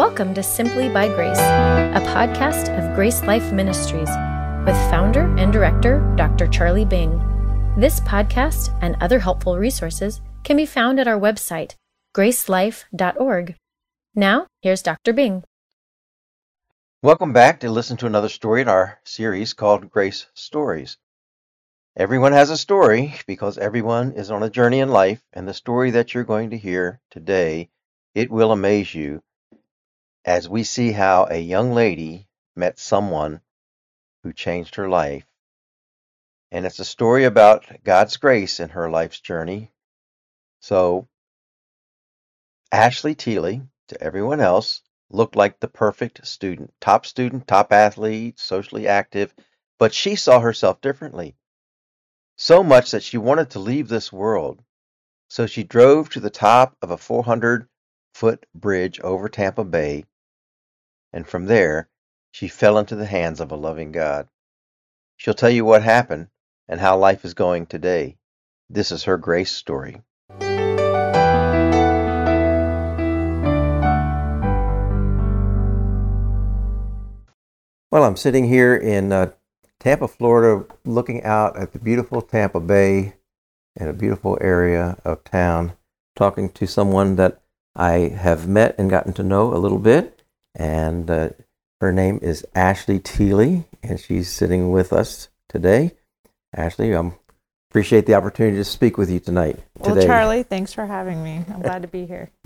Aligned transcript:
Welcome 0.00 0.32
to 0.32 0.42
Simply 0.42 0.88
by 0.88 1.08
Grace, 1.08 1.38
a 1.38 2.00
podcast 2.06 2.74
of 2.74 2.94
Grace 2.96 3.22
Life 3.22 3.52
Ministries 3.52 4.08
with 4.64 4.74
founder 4.90 5.26
and 5.36 5.52
director 5.52 6.00
Dr. 6.16 6.46
Charlie 6.46 6.86
Bing. 6.86 7.20
This 7.76 8.00
podcast 8.00 8.74
and 8.80 8.96
other 9.02 9.18
helpful 9.18 9.58
resources 9.58 10.22
can 10.42 10.56
be 10.56 10.64
found 10.64 10.98
at 10.98 11.06
our 11.06 11.20
website, 11.20 11.74
gracelife.org. 12.16 13.56
Now, 14.14 14.46
here's 14.62 14.80
Dr. 14.80 15.12
Bing. 15.12 15.44
Welcome 17.02 17.34
back 17.34 17.60
to 17.60 17.70
listen 17.70 17.98
to 17.98 18.06
another 18.06 18.30
story 18.30 18.62
in 18.62 18.68
our 18.70 19.00
series 19.04 19.52
called 19.52 19.90
Grace 19.90 20.28
Stories. 20.32 20.96
Everyone 21.94 22.32
has 22.32 22.48
a 22.48 22.56
story 22.56 23.16
because 23.26 23.58
everyone 23.58 24.12
is 24.12 24.30
on 24.30 24.42
a 24.42 24.48
journey 24.48 24.78
in 24.78 24.88
life, 24.88 25.20
and 25.34 25.46
the 25.46 25.52
story 25.52 25.90
that 25.90 26.14
you're 26.14 26.24
going 26.24 26.48
to 26.48 26.56
hear 26.56 27.02
today, 27.10 27.68
it 28.14 28.30
will 28.30 28.50
amaze 28.50 28.94
you 28.94 29.20
as 30.24 30.48
we 30.48 30.64
see 30.64 30.92
how 30.92 31.26
a 31.30 31.38
young 31.38 31.72
lady 31.72 32.28
met 32.54 32.78
someone 32.78 33.40
who 34.22 34.32
changed 34.32 34.74
her 34.74 34.88
life. 34.88 35.26
And 36.52 36.66
it's 36.66 36.78
a 36.78 36.84
story 36.84 37.24
about 37.24 37.64
God's 37.84 38.16
grace 38.16 38.60
in 38.60 38.70
her 38.70 38.90
life's 38.90 39.20
journey. 39.20 39.72
So, 40.60 41.08
Ashley 42.70 43.14
Teely, 43.14 43.66
to 43.88 44.02
everyone 44.02 44.40
else, 44.40 44.82
looked 45.08 45.36
like 45.36 45.58
the 45.58 45.68
perfect 45.68 46.26
student, 46.26 46.72
top 46.80 47.06
student, 47.06 47.48
top 47.48 47.72
athlete, 47.72 48.38
socially 48.38 48.86
active, 48.86 49.34
but 49.78 49.94
she 49.94 50.16
saw 50.16 50.40
herself 50.40 50.80
differently. 50.80 51.34
So 52.36 52.62
much 52.62 52.90
that 52.90 53.02
she 53.02 53.18
wanted 53.18 53.50
to 53.50 53.58
leave 53.58 53.88
this 53.88 54.12
world. 54.12 54.62
So 55.28 55.46
she 55.46 55.64
drove 55.64 56.10
to 56.10 56.20
the 56.20 56.30
top 56.30 56.76
of 56.82 56.90
a 56.90 56.98
400 56.98 57.68
foot 58.14 58.44
bridge 58.54 59.00
over 59.00 59.28
Tampa 59.28 59.64
Bay 59.64 60.04
and 61.12 61.26
from 61.26 61.46
there 61.46 61.88
she 62.30 62.48
fell 62.48 62.78
into 62.78 62.96
the 62.96 63.06
hands 63.06 63.40
of 63.40 63.50
a 63.50 63.56
loving 63.56 63.92
God. 63.92 64.28
She'll 65.16 65.34
tell 65.34 65.50
you 65.50 65.64
what 65.64 65.82
happened 65.82 66.28
and 66.68 66.80
how 66.80 66.96
life 66.96 67.24
is 67.24 67.34
going 67.34 67.66
today. 67.66 68.16
This 68.68 68.92
is 68.92 69.04
her 69.04 69.16
grace 69.18 69.52
story. 69.52 70.02
Well, 77.90 78.04
I'm 78.04 78.16
sitting 78.16 78.46
here 78.46 78.76
in 78.76 79.10
uh, 79.10 79.32
Tampa, 79.80 80.06
Florida, 80.06 80.64
looking 80.84 81.24
out 81.24 81.56
at 81.56 81.72
the 81.72 81.80
beautiful 81.80 82.22
Tampa 82.22 82.60
Bay 82.60 83.14
and 83.76 83.88
a 83.88 83.92
beautiful 83.92 84.38
area 84.40 84.96
of 85.04 85.24
town, 85.24 85.72
talking 86.14 86.50
to 86.50 86.68
someone 86.68 87.16
that 87.16 87.42
I 87.74 87.92
have 87.92 88.46
met 88.46 88.76
and 88.78 88.88
gotten 88.88 89.12
to 89.14 89.24
know 89.24 89.52
a 89.52 89.58
little 89.58 89.78
bit 89.80 90.19
and 90.54 91.10
uh, 91.10 91.30
her 91.80 91.92
name 91.92 92.18
is 92.22 92.46
Ashley 92.54 92.98
Teely, 92.98 93.64
and 93.82 93.98
she's 93.98 94.30
sitting 94.30 94.70
with 94.70 94.92
us 94.92 95.28
today. 95.48 95.92
Ashley, 96.54 96.94
I 96.94 96.98
um, 96.98 97.14
appreciate 97.70 98.06
the 98.06 98.14
opportunity 98.14 98.56
to 98.56 98.64
speak 98.64 98.98
with 98.98 99.10
you 99.10 99.20
tonight. 99.20 99.58
Well, 99.78 99.94
today. 99.94 100.06
Charlie, 100.06 100.42
thanks 100.42 100.72
for 100.72 100.86
having 100.86 101.22
me. 101.22 101.44
I'm 101.52 101.62
glad 101.62 101.82
to 101.82 101.88
be 101.88 102.06
here. 102.06 102.30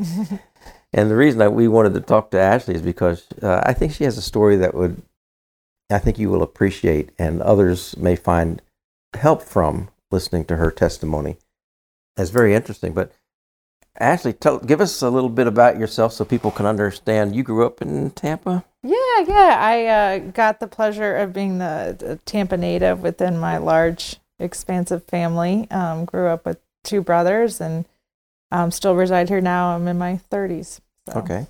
and 0.92 1.10
the 1.10 1.16
reason 1.16 1.38
that 1.38 1.52
we 1.52 1.66
wanted 1.66 1.94
to 1.94 2.00
talk 2.00 2.30
to 2.30 2.38
Ashley 2.38 2.74
is 2.74 2.82
because 2.82 3.26
uh, 3.42 3.62
I 3.64 3.72
think 3.72 3.92
she 3.92 4.04
has 4.04 4.18
a 4.18 4.22
story 4.22 4.56
that 4.56 4.74
would, 4.74 5.02
I 5.90 5.98
think 5.98 6.18
you 6.18 6.30
will 6.30 6.42
appreciate, 6.42 7.10
and 7.18 7.40
others 7.40 7.96
may 7.96 8.16
find 8.16 8.60
help 9.14 9.42
from 9.42 9.88
listening 10.10 10.44
to 10.44 10.56
her 10.56 10.70
testimony. 10.70 11.38
That's 12.16 12.30
very 12.30 12.54
interesting. 12.54 12.92
But 12.92 13.12
Ashley, 14.00 14.32
tell, 14.32 14.58
give 14.58 14.80
us 14.80 15.02
a 15.02 15.10
little 15.10 15.28
bit 15.28 15.46
about 15.46 15.78
yourself 15.78 16.12
so 16.12 16.24
people 16.24 16.50
can 16.50 16.66
understand. 16.66 17.36
You 17.36 17.42
grew 17.42 17.64
up 17.64 17.80
in 17.80 18.10
Tampa? 18.10 18.64
Yeah, 18.82 19.20
yeah. 19.26 19.56
I 19.60 19.86
uh, 19.86 20.18
got 20.18 20.60
the 20.60 20.66
pleasure 20.66 21.16
of 21.16 21.32
being 21.32 21.58
the, 21.58 21.96
the, 21.98 22.16
Tampa 22.24 22.56
native 22.56 23.02
within 23.02 23.38
my 23.38 23.56
large, 23.58 24.16
expansive 24.38 25.04
family. 25.04 25.70
Um, 25.70 26.04
grew 26.04 26.26
up 26.26 26.44
with 26.44 26.58
two 26.82 27.02
brothers 27.02 27.60
and 27.60 27.84
um, 28.50 28.70
still 28.70 28.94
reside 28.94 29.28
here 29.28 29.40
now. 29.40 29.76
I'm 29.76 29.86
in 29.86 29.98
my 29.98 30.20
30s. 30.30 30.80
So. 31.08 31.18
Okay. 31.20 31.46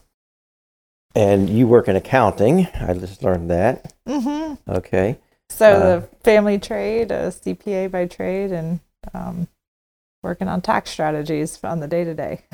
And 1.14 1.48
you 1.48 1.66
work 1.66 1.88
in 1.88 1.96
accounting. 1.96 2.66
I 2.74 2.92
just 2.94 3.22
learned 3.22 3.50
that. 3.50 3.94
Mm-hmm. 4.06 4.70
Okay. 4.70 5.18
So 5.48 5.72
uh, 5.72 6.00
the 6.00 6.08
family 6.22 6.58
trade, 6.58 7.10
a 7.10 7.28
CPA 7.28 7.90
by 7.90 8.06
trade, 8.06 8.52
and 8.52 8.80
um, 9.12 9.48
working 10.24 10.48
on 10.48 10.62
tax 10.62 10.90
strategies 10.90 11.62
on 11.62 11.78
the 11.78 11.86
day 11.86 12.02
to 12.02 12.14
day. 12.14 12.44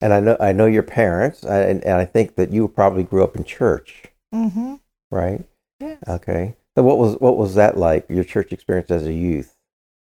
And 0.00 0.12
I 0.12 0.20
know 0.20 0.36
I 0.38 0.52
know 0.52 0.66
your 0.66 0.82
parents, 0.82 1.44
and, 1.44 1.82
and 1.82 1.96
I 1.96 2.04
think 2.04 2.34
that 2.34 2.50
you 2.50 2.68
probably 2.68 3.04
grew 3.04 3.24
up 3.24 3.36
in 3.36 3.44
church, 3.44 4.02
mm-hmm. 4.34 4.74
right? 5.10 5.42
Yeah. 5.80 5.96
Okay. 6.06 6.56
So 6.76 6.82
what 6.82 6.98
was 6.98 7.14
what 7.20 7.38
was 7.38 7.54
that 7.54 7.78
like? 7.78 8.04
Your 8.10 8.24
church 8.24 8.52
experience 8.52 8.90
as 8.90 9.06
a 9.06 9.12
youth? 9.14 9.56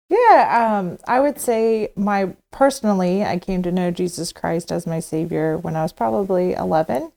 Yeah, 0.09 0.78
um, 0.78 0.98
I 1.08 1.20
would 1.20 1.40
say 1.40 1.90
my 1.96 2.36
personally, 2.52 3.24
I 3.24 3.38
came 3.38 3.64
to 3.64 3.72
know 3.72 3.90
Jesus 3.90 4.34
Christ 4.34 4.72
as 4.72 4.86
my 4.86 5.00
Savior 5.00 5.58
when 5.58 5.76
I 5.76 5.84
was 5.84 5.94
probably 5.94 6.53
eleven. 6.53 7.14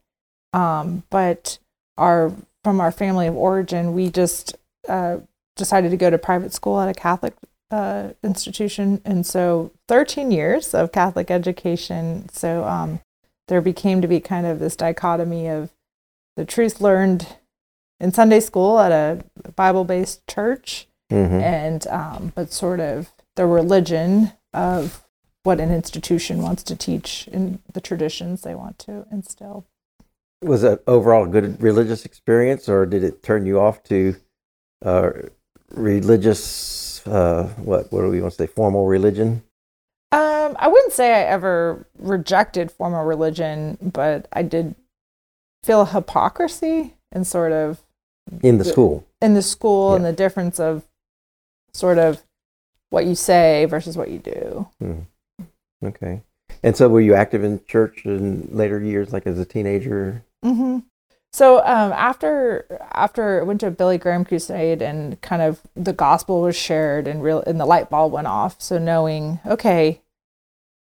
Um, 0.53 1.03
but 1.11 1.59
our 1.97 2.33
from 2.63 2.81
our 2.81 2.93
family 2.93 3.27
of 3.27 3.37
origin, 3.37 3.93
we 3.93 4.11
just 4.11 4.57
uh, 4.89 5.19
decided 5.57 5.91
to 5.91 5.97
go 5.97 6.11
to 6.11 6.19
private 6.19 6.53
school 6.53 6.81
at 6.81 6.89
a 6.89 6.95
Catholic 6.95 7.35
uh, 7.71 8.11
institution, 8.23 9.01
and 9.05 9.27
so 9.27 9.73
13 9.89 10.31
years 10.31 10.75
of 10.75 10.93
Catholic 10.93 11.31
education. 11.31 12.29
So 12.31 12.65
um, 12.65 13.01
there 13.49 13.61
became 13.61 14.01
to 14.03 14.09
be 14.09 14.21
kind 14.21 14.47
of 14.47 14.59
this 14.59 14.77
dichotomy 14.77 15.49
of 15.49 15.71
the 16.37 16.45
truth 16.45 16.81
learned 16.81 17.27
in 18.01 18.13
Sunday 18.13 18.41
school 18.41 18.79
at 18.79 18.93
a 18.93 19.25
Bible-based 19.57 20.27
church, 20.27 20.87
mm-hmm. 21.11 21.35
and 21.35 21.87
um, 21.89 22.33
but 22.35 22.53
sort 22.53 22.81
of 22.81 23.11
the 23.37 23.47
religion 23.47 24.33
of 24.53 25.05
what 25.43 25.61
an 25.61 25.71
institution 25.71 26.43
wants 26.43 26.63
to 26.63 26.77
teach 26.77 27.29
in 27.29 27.61
the 27.73 27.81
traditions 27.81 28.43
they 28.43 28.55
want 28.55 28.79
to 28.79 29.07
instill. 29.11 29.65
Was 30.43 30.63
it 30.63 30.83
overall 30.87 31.25
a 31.25 31.29
good 31.29 31.61
religious 31.61 32.05
experience, 32.05 32.69
or 32.69 32.87
did 32.87 33.03
it 33.03 33.23
turn 33.23 33.47
you 33.47 33.59
off 33.59 33.83
to 33.85 34.15
uh, 34.85 35.11
religious 35.71 36.88
uh, 37.09 37.45
what 37.57 37.93
what 37.93 38.03
do 38.03 38.09
we 38.09 38.21
want 38.21 38.35
to 38.35 38.39
say 38.39 38.47
formal 38.47 38.87
religion? 38.87 39.43
Um, 40.11 40.57
I 40.59 40.69
wouldn't 40.69 40.93
say 40.93 41.15
I 41.15 41.25
ever 41.25 41.87
rejected 41.99 42.71
formal 42.71 43.05
religion, 43.05 43.77
but 43.81 44.27
I 44.33 44.43
did 44.43 44.75
feel 45.63 45.83
a 45.83 45.87
hypocrisy 45.87 46.95
and 47.13 47.27
sort 47.27 47.53
of 47.53 47.83
in 48.43 48.59
the, 48.59 48.65
the 48.65 48.71
school. 48.71 49.07
In 49.21 49.35
the 49.35 49.43
school, 49.43 49.91
yeah. 49.91 49.97
and 49.97 50.05
the 50.05 50.13
difference 50.13 50.59
of 50.59 50.85
sort 51.75 51.99
of 51.99 52.23
what 52.91 53.05
you 53.05 53.15
say 53.15 53.67
versus 53.67 53.97
what 53.97 54.11
you 54.11 54.19
do. 54.19 54.69
Hmm. 54.79 55.01
Okay. 55.85 56.23
And 56.63 56.77
so, 56.77 56.89
were 56.89 57.01
you 57.01 57.15
active 57.15 57.45
in 57.45 57.65
church 57.67 58.05
in 58.05 58.49
later 58.51 58.83
years, 58.83 59.13
like 59.13 59.27
as 59.27 59.39
a 59.39 59.45
teenager? 59.45 60.25
Mm-hmm. 60.45 60.79
So 61.33 61.59
um, 61.59 61.93
after 61.93 62.67
after 62.93 63.41
I 63.41 63.45
went 63.45 63.61
to 63.61 63.67
a 63.67 63.71
Billy 63.71 63.99
Graham 63.99 64.25
crusade 64.25 64.81
and 64.81 65.21
kind 65.21 65.43
of 65.43 65.61
the 65.77 65.93
gospel 65.93 66.41
was 66.41 66.57
shared 66.57 67.07
and 67.07 67.23
real 67.23 67.43
and 67.47 67.61
the 67.61 67.67
light 67.67 67.91
bulb 67.91 68.13
went 68.13 68.27
off. 68.27 68.61
So 68.61 68.79
knowing 68.79 69.41
okay, 69.47 70.01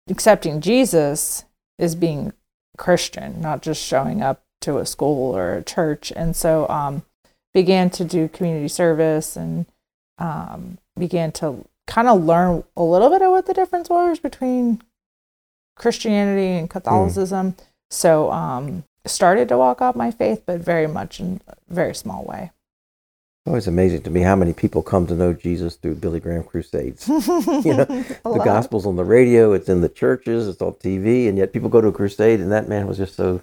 accepting 0.10 0.62
Jesus 0.62 1.46
is 1.78 1.96
being 1.96 2.34
Christian, 2.78 3.42
not 3.42 3.62
just 3.62 3.84
showing 3.84 4.22
up 4.22 4.44
to 4.62 4.78
a 4.78 4.86
school 4.86 5.36
or 5.36 5.56
a 5.56 5.64
church. 5.64 6.12
And 6.16 6.36
so 6.36 6.68
um, 6.70 7.04
began 7.54 7.90
to 7.92 8.06
do 8.06 8.28
community 8.28 8.68
service 8.68 9.36
and 9.36 9.66
um, 10.18 10.78
began 10.98 11.32
to 11.34 11.66
kind 11.86 12.08
of 12.08 12.24
learn 12.24 12.64
a 12.76 12.84
little 12.84 13.10
bit 13.10 13.22
of 13.22 13.32
what 13.32 13.46
the 13.46 13.54
difference 13.54 13.90
was 13.90 14.20
between 14.20 14.82
Christianity 15.76 16.58
and 16.58 16.70
Catholicism. 16.70 17.54
Mm. 17.54 17.64
So 17.90 18.32
um, 18.32 18.84
started 19.08 19.50
to 19.50 19.58
walk 19.58 19.82
out 19.82 19.96
my 19.96 20.12
faith, 20.12 20.44
but 20.46 20.60
very 20.60 20.88
much 20.88 21.20
in 21.20 21.42
a 21.48 21.56
very 21.70 21.96
small 21.96 22.24
way. 22.24 22.52
Always 23.46 23.68
amazing 23.68 24.02
to 24.02 24.10
me 24.10 24.22
how 24.22 24.36
many 24.36 24.52
people 24.52 24.84
come 24.84 25.08
to 25.08 25.16
know 25.16 25.32
Jesus 25.32 25.76
through 25.76 25.96
Billy 25.96 26.20
Graham 26.20 26.44
crusades. 26.44 27.08
you 27.08 27.74
know, 27.74 27.86
the 27.86 28.42
gospel's 28.44 28.86
on 28.86 28.98
the 28.98 29.06
radio, 29.06 29.54
it's 29.54 29.70
in 29.70 29.80
the 29.80 29.88
churches, 29.88 30.50
it's 30.50 30.62
on 30.62 30.74
TV, 30.74 31.30
and 31.30 31.38
yet 31.38 31.54
people 31.54 31.70
go 31.70 31.80
to 31.80 31.88
a 31.88 31.94
crusade, 31.94 32.42
and 32.42 32.52
that 32.52 32.68
man 32.68 32.88
was 32.88 32.98
just 32.98 33.16
so 33.16 33.42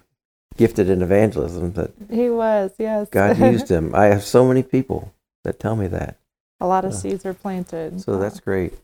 gifted 0.56 0.90
in 0.90 1.00
evangelism 1.00 1.72
that 1.72 1.92
he 2.10 2.28
was. 2.28 2.72
Yes, 2.78 3.08
God 3.10 3.38
used 3.52 3.70
him. 3.70 3.94
I 3.94 4.06
have 4.06 4.22
so 4.22 4.46
many 4.46 4.62
people 4.62 5.14
that 5.42 5.58
tell 5.58 5.74
me 5.74 5.86
that. 5.88 6.18
A 6.60 6.66
lot 6.66 6.84
of 6.84 6.92
uh, 6.92 6.96
seeds 6.96 7.24
were 7.24 7.34
planted. 7.34 8.00
So 8.00 8.18
that's 8.18 8.40
great. 8.40 8.74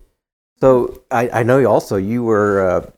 So 0.61 1.03
I, 1.11 1.29
I 1.31 1.43
know 1.43 1.65
also 1.65 1.97
you 1.97 2.23
were 2.23 2.67
uh, 2.67 2.91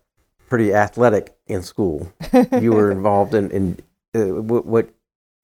pretty 0.52 0.74
athletic 0.74 1.34
in 1.46 1.62
school. 1.62 2.12
you 2.60 2.72
were 2.72 2.90
involved 2.98 3.32
in, 3.32 3.50
in 3.52 3.78
uh, 4.14 4.42
what, 4.42 4.66
what, 4.66 4.90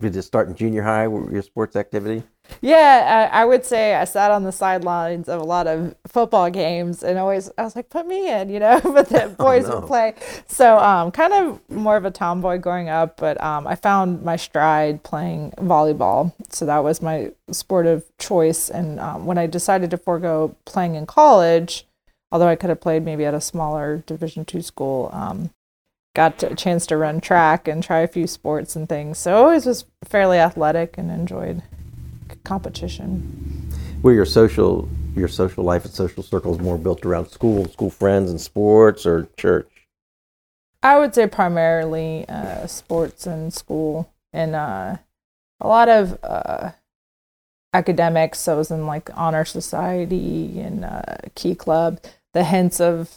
Did 0.03 0.15
it 0.15 0.21
start 0.21 0.49
in 0.49 0.55
junior 0.55 0.83
high? 0.83 1.05
Your 1.05 1.41
sports 1.41 1.77
activity? 1.77 2.25
Yeah, 2.61 3.31
I, 3.33 3.41
I, 3.41 3.45
would 3.47 3.65
say 3.65 3.95
I 3.95 4.05
sat 4.05 4.31
on 4.31 4.45
the 4.45 4.53
sidelines 4.53 5.27
of 5.31 5.41
a 5.41 5.45
lot 5.45 5.67
of 5.67 5.95
football 6.07 6.51
games, 6.51 7.03
and 7.03 7.19
always 7.19 7.51
I 7.57 7.63
was 7.63 7.75
like, 7.75 7.89
"Put 7.89 8.07
me 8.07 8.31
in," 8.31 8.51
you 8.51 8.61
know. 8.61 8.81
but 8.85 9.09
the 9.09 9.35
oh, 9.39 9.45
boys 9.45 9.65
oh, 9.65 9.71
no. 9.71 9.81
would 9.81 9.87
play. 9.87 10.15
So, 10.47 10.79
um, 10.79 11.11
kind 11.11 11.33
of 11.33 11.59
more 11.71 11.97
of 11.97 12.05
a 12.05 12.11
tomboy 12.11 12.59
growing 12.59 12.91
up, 12.91 13.17
but 13.17 13.43
um, 13.43 13.67
I 13.67 13.77
found 13.77 14.23
my 14.23 14.37
stride 14.37 15.03
playing 15.05 15.53
volleyball. 15.53 16.35
So 16.51 16.67
that 16.67 16.85
was 16.85 17.01
my 17.01 17.33
sport 17.51 17.87
of 17.87 18.05
choice. 18.19 18.69
And 18.69 19.01
um, 19.01 19.25
when 19.25 19.39
I 19.39 19.47
decided 19.47 19.91
to 19.91 19.97
forego 19.97 20.55
playing 20.67 20.97
in 20.97 21.07
college, 21.07 21.88
although 22.31 22.49
I 22.49 22.57
could 22.57 22.71
have 22.71 22.81
played 22.81 23.05
maybe 23.05 23.25
at 23.25 23.35
a 23.35 23.41
smaller 23.41 24.03
Division 24.07 24.45
two 24.45 24.63
school, 24.63 25.11
um, 25.13 25.51
got 26.15 26.43
a 26.43 26.55
chance 26.55 26.87
to 26.87 26.97
run 26.97 27.21
track 27.21 27.69
and 27.69 27.83
try 27.83 28.01
a 28.01 28.09
few 28.09 28.27
sports 28.27 28.75
and 28.77 28.89
things. 28.89 29.19
So 29.19 29.35
I 29.35 29.39
always 29.39 29.67
was 29.67 29.85
fairly 30.05 30.39
athletic 30.39 30.99
and 30.99 31.11
enjoyed 31.11 31.63
competition. 32.45 33.71
Were 34.03 34.13
your 34.13 34.25
social 34.25 34.89
your 35.17 35.29
social 35.29 35.65
life 35.65 35.85
and 35.85 35.93
social 35.93 36.23
circles 36.23 36.61
more 36.61 36.79
built 36.79 37.05
around 37.05 37.29
school, 37.29 37.67
school 37.67 37.91
friends, 37.91 38.31
and 38.31 38.41
sports, 38.41 39.05
or 39.05 39.29
church? 39.37 39.69
I 40.83 40.99
would 40.99 41.15
say 41.15 41.27
primarily 41.27 42.25
uh, 42.29 42.67
sports 42.69 43.27
and 43.27 43.53
school, 43.53 44.13
and 44.33 44.55
uh, 44.55 44.97
a 45.61 45.69
lot 45.69 45.89
of 45.89 46.19
uh, 46.23 46.71
academics. 47.73 48.41
So 48.41 48.55
I 48.55 48.56
was 48.56 48.70
in 48.70 48.87
like 48.87 49.11
honor 49.15 49.44
society 49.44 50.61
and 50.61 50.85
uh, 50.85 51.03
key 51.35 51.55
club. 51.55 52.00
The 52.35 52.44
hints 52.44 52.81
of 52.81 53.11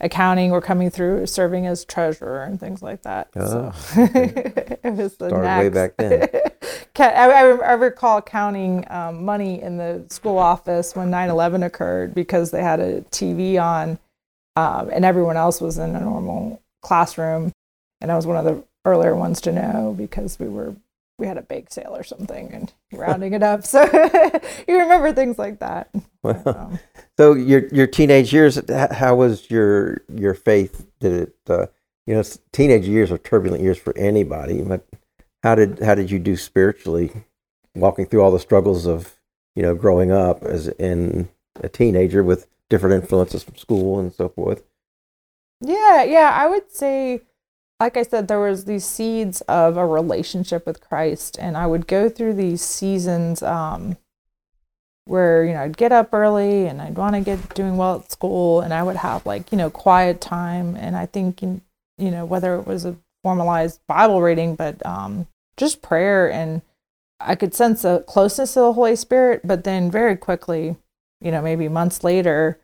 accounting 0.00 0.50
were 0.50 0.60
coming 0.60 0.90
through, 0.90 1.26
serving 1.26 1.66
as 1.66 1.84
treasurer 1.84 2.42
and 2.42 2.60
things 2.60 2.82
like 2.82 3.02
that. 3.02 3.28
Oh, 3.36 3.72
so 3.72 4.02
it 4.02 4.94
was 4.94 5.16
the 5.16 5.28
Started 5.28 5.58
way 5.58 5.68
back 5.68 5.96
then. 5.96 6.28
I, 6.98 7.30
I, 7.30 7.72
recall 7.74 8.22
counting 8.22 8.86
um, 8.90 9.24
money 9.24 9.60
in 9.60 9.76
the 9.76 10.04
school 10.08 10.38
office 10.38 10.96
when 10.96 11.10
9/11 11.10 11.64
occurred 11.64 12.14
because 12.14 12.50
they 12.50 12.62
had 12.62 12.80
a 12.80 13.02
TV 13.02 13.62
on, 13.62 13.98
um, 14.56 14.88
and 14.90 15.04
everyone 15.04 15.36
else 15.36 15.60
was 15.60 15.76
in 15.76 15.94
a 15.94 16.00
normal 16.00 16.62
classroom, 16.80 17.52
and 18.00 18.10
I 18.10 18.16
was 18.16 18.26
one 18.26 18.36
of 18.36 18.44
the 18.44 18.64
earlier 18.86 19.14
ones 19.14 19.40
to 19.42 19.52
know 19.52 19.94
because 19.96 20.38
we 20.38 20.48
were 20.48 20.74
we 21.18 21.26
had 21.26 21.38
a 21.38 21.42
bake 21.42 21.72
sale 21.72 21.96
or 21.96 22.04
something 22.04 22.52
and 22.52 22.72
rounding 22.92 23.32
it 23.32 23.42
up. 23.42 23.64
So 23.66 23.82
you 24.68 24.78
remember 24.78 25.12
things 25.12 25.38
like 25.38 25.60
that. 25.60 25.90
Well, 26.22 26.42
um, 26.46 26.78
so 27.16 27.34
your 27.34 27.66
your 27.68 27.86
teenage 27.86 28.32
years, 28.32 28.60
how 28.92 29.16
was 29.16 29.50
your 29.50 30.02
your 30.12 30.34
faith? 30.34 30.86
Did 31.00 31.12
it, 31.12 31.36
uh, 31.48 31.66
you 32.06 32.14
know, 32.14 32.22
teenage 32.52 32.86
years 32.86 33.10
are 33.10 33.18
turbulent 33.18 33.62
years 33.62 33.78
for 33.78 33.96
anybody. 33.96 34.62
But 34.62 34.86
how 35.42 35.54
did 35.54 35.80
how 35.80 35.94
did 35.94 36.10
you 36.10 36.18
do 36.18 36.36
spiritually, 36.36 37.24
walking 37.74 38.06
through 38.06 38.22
all 38.22 38.30
the 38.30 38.38
struggles 38.38 38.86
of 38.86 39.16
you 39.54 39.62
know 39.62 39.74
growing 39.74 40.12
up 40.12 40.42
as 40.42 40.68
in 40.68 41.28
a 41.60 41.68
teenager 41.68 42.22
with 42.22 42.46
different 42.68 43.02
influences 43.02 43.42
from 43.42 43.56
school 43.56 43.98
and 43.98 44.12
so 44.12 44.28
forth? 44.28 44.62
Yeah, 45.60 46.04
yeah, 46.04 46.30
I 46.34 46.46
would 46.46 46.70
say 46.70 47.22
like 47.78 47.96
I 47.96 48.02
said, 48.02 48.28
there 48.28 48.40
was 48.40 48.64
these 48.64 48.84
seeds 48.84 49.42
of 49.42 49.76
a 49.76 49.86
relationship 49.86 50.66
with 50.66 50.80
Christ, 50.80 51.36
and 51.38 51.56
I 51.56 51.66
would 51.66 51.86
go 51.86 52.08
through 52.08 52.34
these 52.34 52.62
seasons 52.62 53.42
um, 53.42 53.98
where 55.04 55.44
you 55.44 55.52
know 55.52 55.60
I'd 55.60 55.76
get 55.76 55.92
up 55.92 56.12
early 56.12 56.66
and 56.66 56.80
I'd 56.80 56.96
want 56.96 57.14
to 57.14 57.20
get 57.20 57.54
doing 57.54 57.76
well 57.76 58.00
at 58.00 58.10
school, 58.10 58.60
and 58.60 58.72
I 58.72 58.82
would 58.82 58.96
have 58.96 59.26
like 59.26 59.52
you 59.52 59.58
know 59.58 59.70
quiet 59.70 60.20
time, 60.20 60.74
and 60.76 60.96
I 60.96 61.06
think 61.06 61.42
you 61.42 61.60
know 61.98 62.24
whether 62.24 62.54
it 62.54 62.66
was 62.66 62.84
a 62.86 62.96
formalized 63.22 63.80
Bible 63.86 64.22
reading, 64.22 64.56
but 64.56 64.84
um, 64.86 65.26
just 65.58 65.82
prayer, 65.82 66.30
and 66.30 66.62
I 67.20 67.34
could 67.34 67.54
sense 67.54 67.84
a 67.84 68.04
closeness 68.06 68.54
to 68.54 68.60
the 68.60 68.72
Holy 68.72 68.96
Spirit, 68.96 69.42
but 69.44 69.64
then 69.64 69.90
very 69.90 70.16
quickly, 70.16 70.76
you 71.20 71.30
know, 71.30 71.42
maybe 71.42 71.68
months 71.68 72.04
later. 72.04 72.58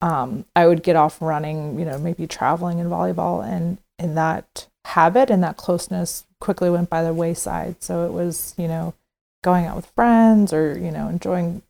Um, 0.00 0.44
I 0.54 0.66
would 0.66 0.82
get 0.82 0.96
off 0.96 1.22
running, 1.22 1.78
you 1.78 1.86
know, 1.86 1.98
maybe 1.98 2.26
traveling 2.26 2.78
in 2.78 2.88
volleyball, 2.88 3.42
and 3.42 3.78
and 3.98 4.16
that 4.16 4.68
habit 4.84 5.30
and 5.30 5.42
that 5.42 5.56
closeness 5.56 6.26
quickly 6.40 6.70
went 6.70 6.90
by 6.90 7.02
the 7.02 7.14
wayside. 7.14 7.82
So 7.82 8.06
it 8.06 8.12
was, 8.12 8.54
you 8.56 8.68
know, 8.68 8.94
going 9.42 9.64
out 9.66 9.76
with 9.76 9.86
friends 9.86 10.52
or, 10.52 10.78
you 10.78 10.90
know, 10.90 11.08
enjoying 11.08 11.62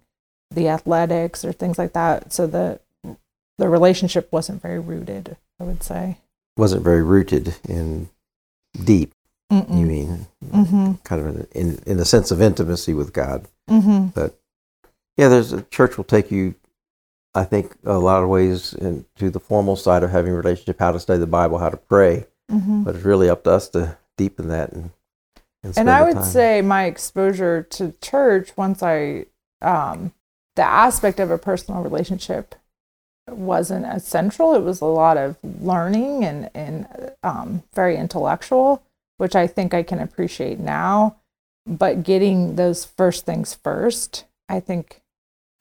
the 0.50 0.68
athletics 0.68 1.44
or 1.44 1.52
things 1.52 1.78
like 1.78 1.92
that. 1.92 2.32
So 2.32 2.46
the 2.46 2.80
the 3.56 3.68
relationship 3.68 4.32
wasn't 4.32 4.60
very 4.60 4.80
rooted, 4.80 5.36
I 5.60 5.64
would 5.64 5.82
say. 5.82 6.18
Wasn't 6.56 6.82
very 6.82 7.02
rooted 7.02 7.56
in 7.68 8.08
deep. 8.82 9.12
Mm-mm. 9.52 9.78
You 9.78 9.86
mean 9.86 10.26
mm-hmm. 10.44 10.92
kind 11.04 11.20
of 11.20 11.46
in 11.52 11.78
in 11.86 11.96
the 11.98 12.04
sense 12.04 12.30
of 12.30 12.42
intimacy 12.42 12.94
with 12.94 13.12
God. 13.12 13.46
Mm-hmm. 13.68 14.06
But 14.08 14.38
yeah, 15.16 15.28
there's 15.28 15.52
a 15.52 15.62
church 15.62 15.96
will 15.96 16.04
take 16.04 16.30
you 16.30 16.54
I 17.34 17.44
think 17.44 17.74
a 17.84 17.98
lot 17.98 18.22
of 18.22 18.28
ways 18.28 18.74
into 18.74 19.30
the 19.30 19.40
formal 19.40 19.76
side 19.76 20.02
of 20.02 20.10
having 20.10 20.32
a 20.32 20.36
relationship, 20.36 20.78
how 20.78 20.92
to 20.92 21.00
study 21.00 21.18
the 21.18 21.26
Bible, 21.26 21.58
how 21.58 21.70
to 21.70 21.76
pray. 21.76 22.26
Mm-hmm. 22.50 22.84
But 22.84 22.94
it's 22.94 23.04
really 23.04 23.28
up 23.28 23.44
to 23.44 23.50
us 23.52 23.68
to 23.70 23.98
deepen 24.16 24.48
that 24.48 24.72
and. 24.72 24.90
And, 25.62 25.78
and 25.78 25.90
I 25.90 26.02
would 26.02 26.16
time. 26.16 26.24
say 26.24 26.60
my 26.60 26.84
exposure 26.84 27.62
to 27.62 27.94
church 28.02 28.54
once 28.54 28.82
I, 28.82 29.24
um, 29.62 30.12
the 30.56 30.62
aspect 30.62 31.18
of 31.18 31.30
a 31.30 31.38
personal 31.38 31.82
relationship 31.82 32.54
wasn't 33.28 33.86
as 33.86 34.06
central. 34.06 34.54
It 34.54 34.62
was 34.62 34.80
a 34.80 34.86
lot 34.86 35.16
of 35.16 35.38
learning 35.42 36.24
and 36.24 36.50
and 36.54 36.86
um, 37.22 37.62
very 37.72 37.96
intellectual, 37.96 38.82
which 39.16 39.34
I 39.34 39.46
think 39.46 39.72
I 39.72 39.82
can 39.82 40.00
appreciate 40.00 40.58
now. 40.58 41.16
But 41.66 42.02
getting 42.02 42.56
those 42.56 42.84
first 42.84 43.24
things 43.24 43.54
first, 43.54 44.26
I 44.48 44.60
think 44.60 45.00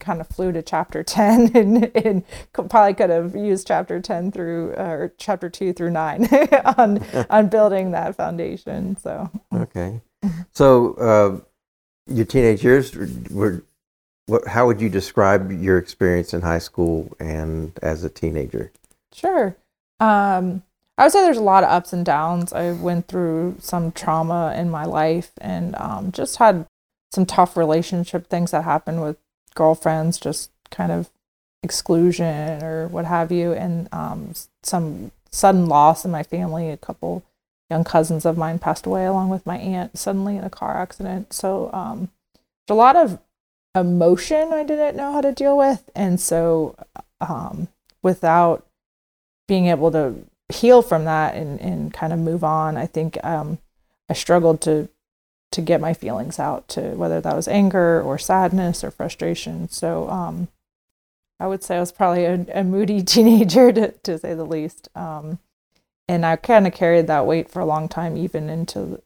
kind 0.04 0.20
of 0.20 0.28
flew 0.28 0.52
to 0.52 0.62
chapter 0.62 1.02
10 1.04 1.56
and, 1.56 1.96
and 1.96 2.24
probably 2.52 2.94
could 2.94 3.10
have 3.10 3.34
used 3.34 3.66
chapter 3.66 4.00
10 4.00 4.32
through 4.32 4.74
uh, 4.76 4.82
or 4.82 5.12
chapter 5.18 5.48
2 5.48 5.72
through 5.72 5.90
9 5.90 6.26
on 6.78 7.04
on 7.30 7.48
building 7.48 7.90
that 7.92 8.16
foundation 8.16 8.96
so. 8.96 9.30
Okay. 9.54 10.00
So 10.52 10.94
uh, 10.94 12.12
your 12.12 12.26
teenage 12.26 12.64
years 12.64 12.94
were 13.30 13.64
what 14.26 14.46
how 14.48 14.66
would 14.66 14.80
you 14.80 14.88
describe 14.88 15.50
your 15.52 15.78
experience 15.78 16.32
in 16.32 16.40
high 16.40 16.58
school 16.58 17.14
and 17.20 17.78
as 17.82 18.04
a 18.04 18.10
teenager? 18.10 18.72
Sure. 19.12 19.56
Um, 20.00 20.62
I 20.96 21.04
would 21.04 21.12
say 21.12 21.22
there's 21.22 21.36
a 21.36 21.42
lot 21.42 21.64
of 21.64 21.70
ups 21.70 21.92
and 21.92 22.06
downs. 22.06 22.52
I 22.52 22.72
went 22.72 23.08
through 23.08 23.56
some 23.58 23.92
trauma 23.92 24.54
in 24.56 24.70
my 24.70 24.84
life 24.84 25.32
and 25.40 25.74
um, 25.76 26.12
just 26.12 26.36
had 26.36 26.66
some 27.12 27.26
tough 27.26 27.56
relationship 27.56 28.28
things 28.28 28.50
that 28.50 28.64
happened 28.64 29.02
with 29.02 29.16
girlfriends, 29.54 30.18
just 30.18 30.50
kind 30.70 30.92
of 30.92 31.10
exclusion 31.62 32.62
or 32.62 32.88
what 32.88 33.06
have 33.06 33.32
you, 33.32 33.52
and 33.52 33.88
um, 33.92 34.34
some 34.62 35.10
sudden 35.30 35.66
loss 35.66 36.04
in 36.04 36.10
my 36.10 36.22
family. 36.22 36.70
A 36.70 36.76
couple 36.76 37.22
young 37.70 37.84
cousins 37.84 38.26
of 38.26 38.36
mine 38.36 38.58
passed 38.58 38.86
away 38.86 39.06
along 39.06 39.30
with 39.30 39.46
my 39.46 39.56
aunt 39.56 39.98
suddenly 39.98 40.36
in 40.36 40.44
a 40.44 40.50
car 40.50 40.76
accident. 40.76 41.32
So 41.32 41.70
um, 41.72 42.10
a 42.68 42.74
lot 42.74 42.96
of 42.96 43.18
emotion 43.74 44.52
I 44.52 44.62
didn't 44.62 44.96
know 44.96 45.12
how 45.12 45.20
to 45.20 45.32
deal 45.32 45.56
with, 45.56 45.90
and 45.94 46.20
so 46.20 46.76
um, 47.20 47.68
without 48.02 48.66
being 49.48 49.66
able 49.66 49.90
to 49.92 50.14
heal 50.48 50.82
from 50.82 51.04
that 51.04 51.34
and, 51.34 51.60
and 51.60 51.92
kind 51.92 52.12
of 52.12 52.18
move 52.18 52.44
on, 52.44 52.76
I 52.76 52.86
think 52.86 53.18
um, 53.24 53.58
I 54.08 54.12
struggled 54.12 54.60
to 54.62 54.88
to 55.54 55.62
get 55.62 55.80
my 55.80 55.94
feelings 55.94 56.40
out 56.40 56.66
to 56.66 56.80
whether 56.90 57.20
that 57.20 57.36
was 57.36 57.46
anger 57.46 58.02
or 58.02 58.18
sadness 58.18 58.82
or 58.82 58.90
frustration. 58.90 59.68
So 59.68 60.08
um, 60.10 60.48
I 61.38 61.46
would 61.46 61.62
say 61.62 61.76
I 61.76 61.80
was 61.80 61.92
probably 61.92 62.24
a, 62.24 62.44
a 62.52 62.64
moody 62.64 63.02
teenager 63.14 63.72
to, 63.72 63.92
to 63.92 64.18
say 64.18 64.34
the 64.34 64.44
least. 64.44 64.88
Um, 64.96 65.38
and 66.08 66.26
I 66.26 66.36
kind 66.36 66.66
of 66.66 66.74
carried 66.74 67.06
that 67.06 67.24
weight 67.24 67.48
for 67.48 67.60
a 67.60 67.64
long 67.64 67.88
time, 67.88 68.16
even 68.16 68.50
into 68.50 69.00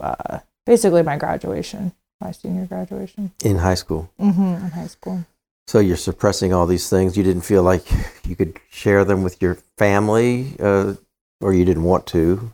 uh, 0.00 0.38
basically 0.64 1.02
my 1.02 1.16
graduation, 1.18 1.92
my 2.20 2.32
senior 2.32 2.64
graduation. 2.64 3.32
In 3.44 3.58
high 3.58 3.74
school? 3.74 4.10
Mm-hmm, 4.18 4.64
in 4.64 4.70
high 4.70 4.86
school. 4.86 5.26
So 5.68 5.78
you're 5.78 5.96
suppressing 5.96 6.52
all 6.52 6.66
these 6.66 6.88
things. 6.88 7.16
You 7.16 7.22
didn't 7.22 7.42
feel 7.42 7.62
like 7.62 7.84
you 8.26 8.34
could 8.34 8.58
share 8.70 9.04
them 9.04 9.22
with 9.22 9.40
your 9.40 9.58
family, 9.76 10.56
uh, 10.58 10.94
or 11.40 11.52
you 11.52 11.64
didn't 11.64 11.84
want 11.84 12.06
to. 12.08 12.52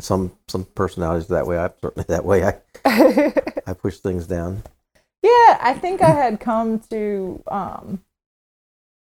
Some 0.00 0.32
some 0.46 0.64
personalities 0.64 1.28
that 1.28 1.46
way. 1.46 1.58
I'm 1.58 1.72
certainly 1.80 2.06
that 2.08 2.24
way. 2.24 2.44
I 2.44 2.54
I 3.66 3.74
push 3.74 3.98
things 3.98 4.26
down. 4.26 4.62
Yeah, 5.22 5.58
I 5.60 5.76
think 5.80 6.02
I 6.02 6.10
had 6.10 6.40
come 6.40 6.78
to. 6.90 7.42
Um, 7.48 8.02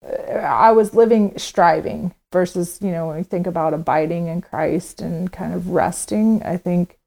I 0.04 0.72
was 0.74 0.94
living 0.94 1.38
striving 1.38 2.14
versus 2.32 2.80
you 2.82 2.92
know 2.92 3.08
when 3.08 3.18
we 3.18 3.24
think 3.24 3.48
about 3.48 3.74
abiding 3.74 4.28
in 4.28 4.42
Christ 4.42 5.02
and 5.02 5.32
kind 5.32 5.54
of 5.54 5.70
resting. 5.70 6.44
I 6.44 6.58
think 6.58 6.98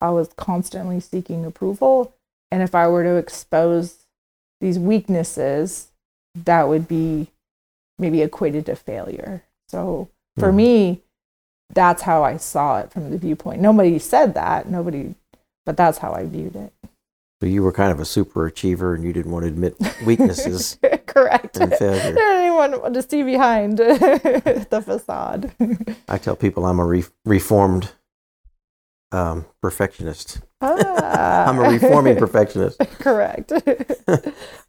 I 0.00 0.10
was 0.10 0.28
constantly 0.36 1.00
seeking 1.00 1.44
approval, 1.44 2.14
and 2.50 2.62
if 2.62 2.74
I 2.74 2.88
were 2.88 3.04
to 3.04 3.16
expose 3.16 4.06
these 4.60 4.78
weaknesses, 4.78 5.88
that 6.34 6.68
would 6.68 6.86
be 6.86 7.28
maybe 7.98 8.22
equated 8.22 8.66
to 8.66 8.76
failure. 8.76 9.44
So 9.68 10.08
for 10.38 10.52
mm. 10.52 10.56
me, 10.56 11.02
that's 11.74 12.02
how 12.02 12.22
I 12.24 12.36
saw 12.38 12.78
it 12.80 12.90
from 12.92 13.10
the 13.10 13.18
viewpoint. 13.18 13.60
Nobody 13.60 13.98
said 13.98 14.34
that. 14.34 14.68
Nobody 14.68 15.14
but 15.66 15.76
that's 15.76 15.98
how 15.98 16.12
I 16.14 16.24
viewed 16.24 16.56
it. 16.56 16.72
So 17.40 17.46
you 17.46 17.62
were 17.62 17.72
kind 17.72 17.92
of 17.92 18.00
a 18.00 18.04
super 18.06 18.46
achiever 18.46 18.94
and 18.94 19.04
you 19.04 19.12
didn't 19.12 19.30
want 19.30 19.44
to 19.44 19.48
admit 19.48 19.76
weaknesses 20.06 20.78
Correct. 21.06 21.58
and 21.58 21.72
failure. 21.74 22.16
Anyone 22.18 22.80
want 22.80 22.94
to 22.94 23.02
see 23.02 23.22
behind 23.22 23.76
the 23.78 24.82
facade? 24.84 25.52
I 26.08 26.16
tell 26.18 26.36
people 26.36 26.64
I'm 26.66 26.80
a 26.80 26.86
re- 26.86 27.04
reformed 27.26 27.92
um, 29.12 29.44
perfectionist. 29.62 30.40
Ah. 30.62 31.44
I'm 31.48 31.58
a 31.58 31.68
reforming 31.70 32.16
perfectionist. 32.16 32.78
Correct. 32.98 33.52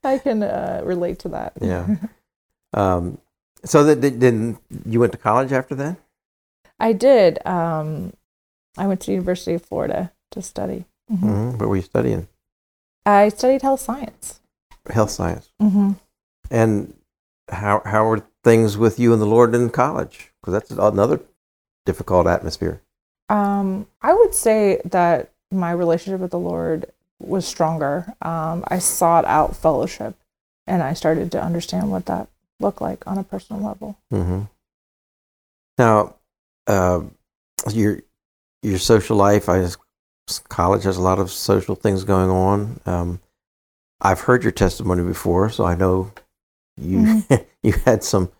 I 0.03 0.17
can 0.17 0.43
uh, 0.43 0.81
relate 0.83 1.19
to 1.19 1.29
that. 1.29 1.53
Yeah. 1.61 1.87
Um, 2.73 3.19
so 3.65 3.83
that 3.85 4.01
that- 4.01 4.19
then 4.19 4.57
you 4.85 4.99
went 4.99 5.13
to 5.13 5.17
college 5.17 5.51
after 5.51 5.75
that? 5.75 5.97
I 6.79 6.93
did. 6.93 7.45
Um, 7.45 8.13
I 8.77 8.87
went 8.87 9.01
to 9.01 9.07
the 9.07 9.13
University 9.13 9.53
of 9.53 9.63
Florida 9.65 10.11
to 10.31 10.41
study. 10.41 10.85
Mhm. 11.11 11.17
Mm-hmm. 11.19 11.57
What 11.57 11.69
were 11.69 11.75
you 11.75 11.81
studying? 11.81 12.27
I 13.05 13.29
studied 13.29 13.61
health 13.61 13.81
science. 13.81 14.39
Health 14.89 15.09
science. 15.11 15.49
Mm-hmm. 15.61 15.93
And 16.51 16.93
how 17.49 17.81
how 17.85 18.07
were 18.07 18.23
things 18.43 18.77
with 18.77 18.99
you 18.99 19.11
and 19.13 19.21
the 19.21 19.25
Lord 19.25 19.53
in 19.55 19.69
college? 19.69 20.31
Because 20.41 20.53
that's 20.53 20.71
another 20.71 21.21
difficult 21.85 22.27
atmosphere. 22.27 22.81
Um, 23.29 23.87
I 24.01 24.13
would 24.13 24.33
say 24.33 24.81
that 24.85 25.31
my 25.51 25.71
relationship 25.71 26.21
with 26.21 26.31
the 26.31 26.39
Lord 26.39 26.85
was 27.19 27.47
stronger. 27.47 28.13
Um, 28.21 28.63
I 28.67 28.79
sought 28.79 29.25
out 29.25 29.55
fellowship, 29.55 30.15
and 30.67 30.81
I 30.81 30.93
started 30.93 31.31
to 31.33 31.41
understand 31.43 31.91
what 31.91 32.05
that 32.05 32.27
looked 32.59 32.81
like 32.81 33.05
on 33.07 33.17
a 33.17 33.23
personal 33.23 33.61
level. 33.61 33.97
hmm 34.11 34.43
Now, 35.77 36.15
uh, 36.69 37.01
your 37.71 38.01
your 38.63 38.77
social 38.77 39.17
life. 39.17 39.49
I 39.49 39.67
college 40.47 40.83
has 40.83 40.97
a 40.97 41.01
lot 41.01 41.19
of 41.19 41.31
social 41.31 41.75
things 41.75 42.03
going 42.03 42.29
on. 42.29 42.79
Um, 42.85 43.19
I've 43.99 44.21
heard 44.21 44.43
your 44.43 44.51
testimony 44.51 45.03
before, 45.03 45.49
so 45.49 45.65
I 45.65 45.75
know 45.75 46.11
you 46.77 47.23
you 47.63 47.73
had 47.85 48.03
some 48.03 48.31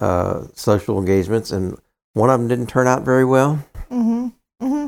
uh, 0.00 0.44
social 0.54 0.98
engagements, 0.98 1.50
and 1.50 1.78
one 2.12 2.30
of 2.30 2.38
them 2.38 2.48
didn't 2.48 2.68
turn 2.68 2.86
out 2.86 3.02
very 3.02 3.24
well. 3.24 3.64
Mm-hmm. 3.90 4.28
Mm-hmm. 4.62 4.86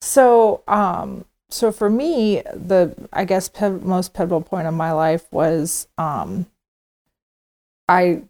So, 0.00 0.62
um, 0.66 1.24
so 1.50 1.70
for 1.70 1.90
me, 1.90 2.42
the 2.54 2.94
I 3.12 3.24
guess 3.24 3.48
piv- 3.48 3.82
most 3.82 4.14
pivotal 4.14 4.40
point 4.40 4.66
of 4.66 4.74
my 4.74 4.92
life 4.92 5.30
was 5.30 5.86
um, 5.98 6.46
I 7.88 8.22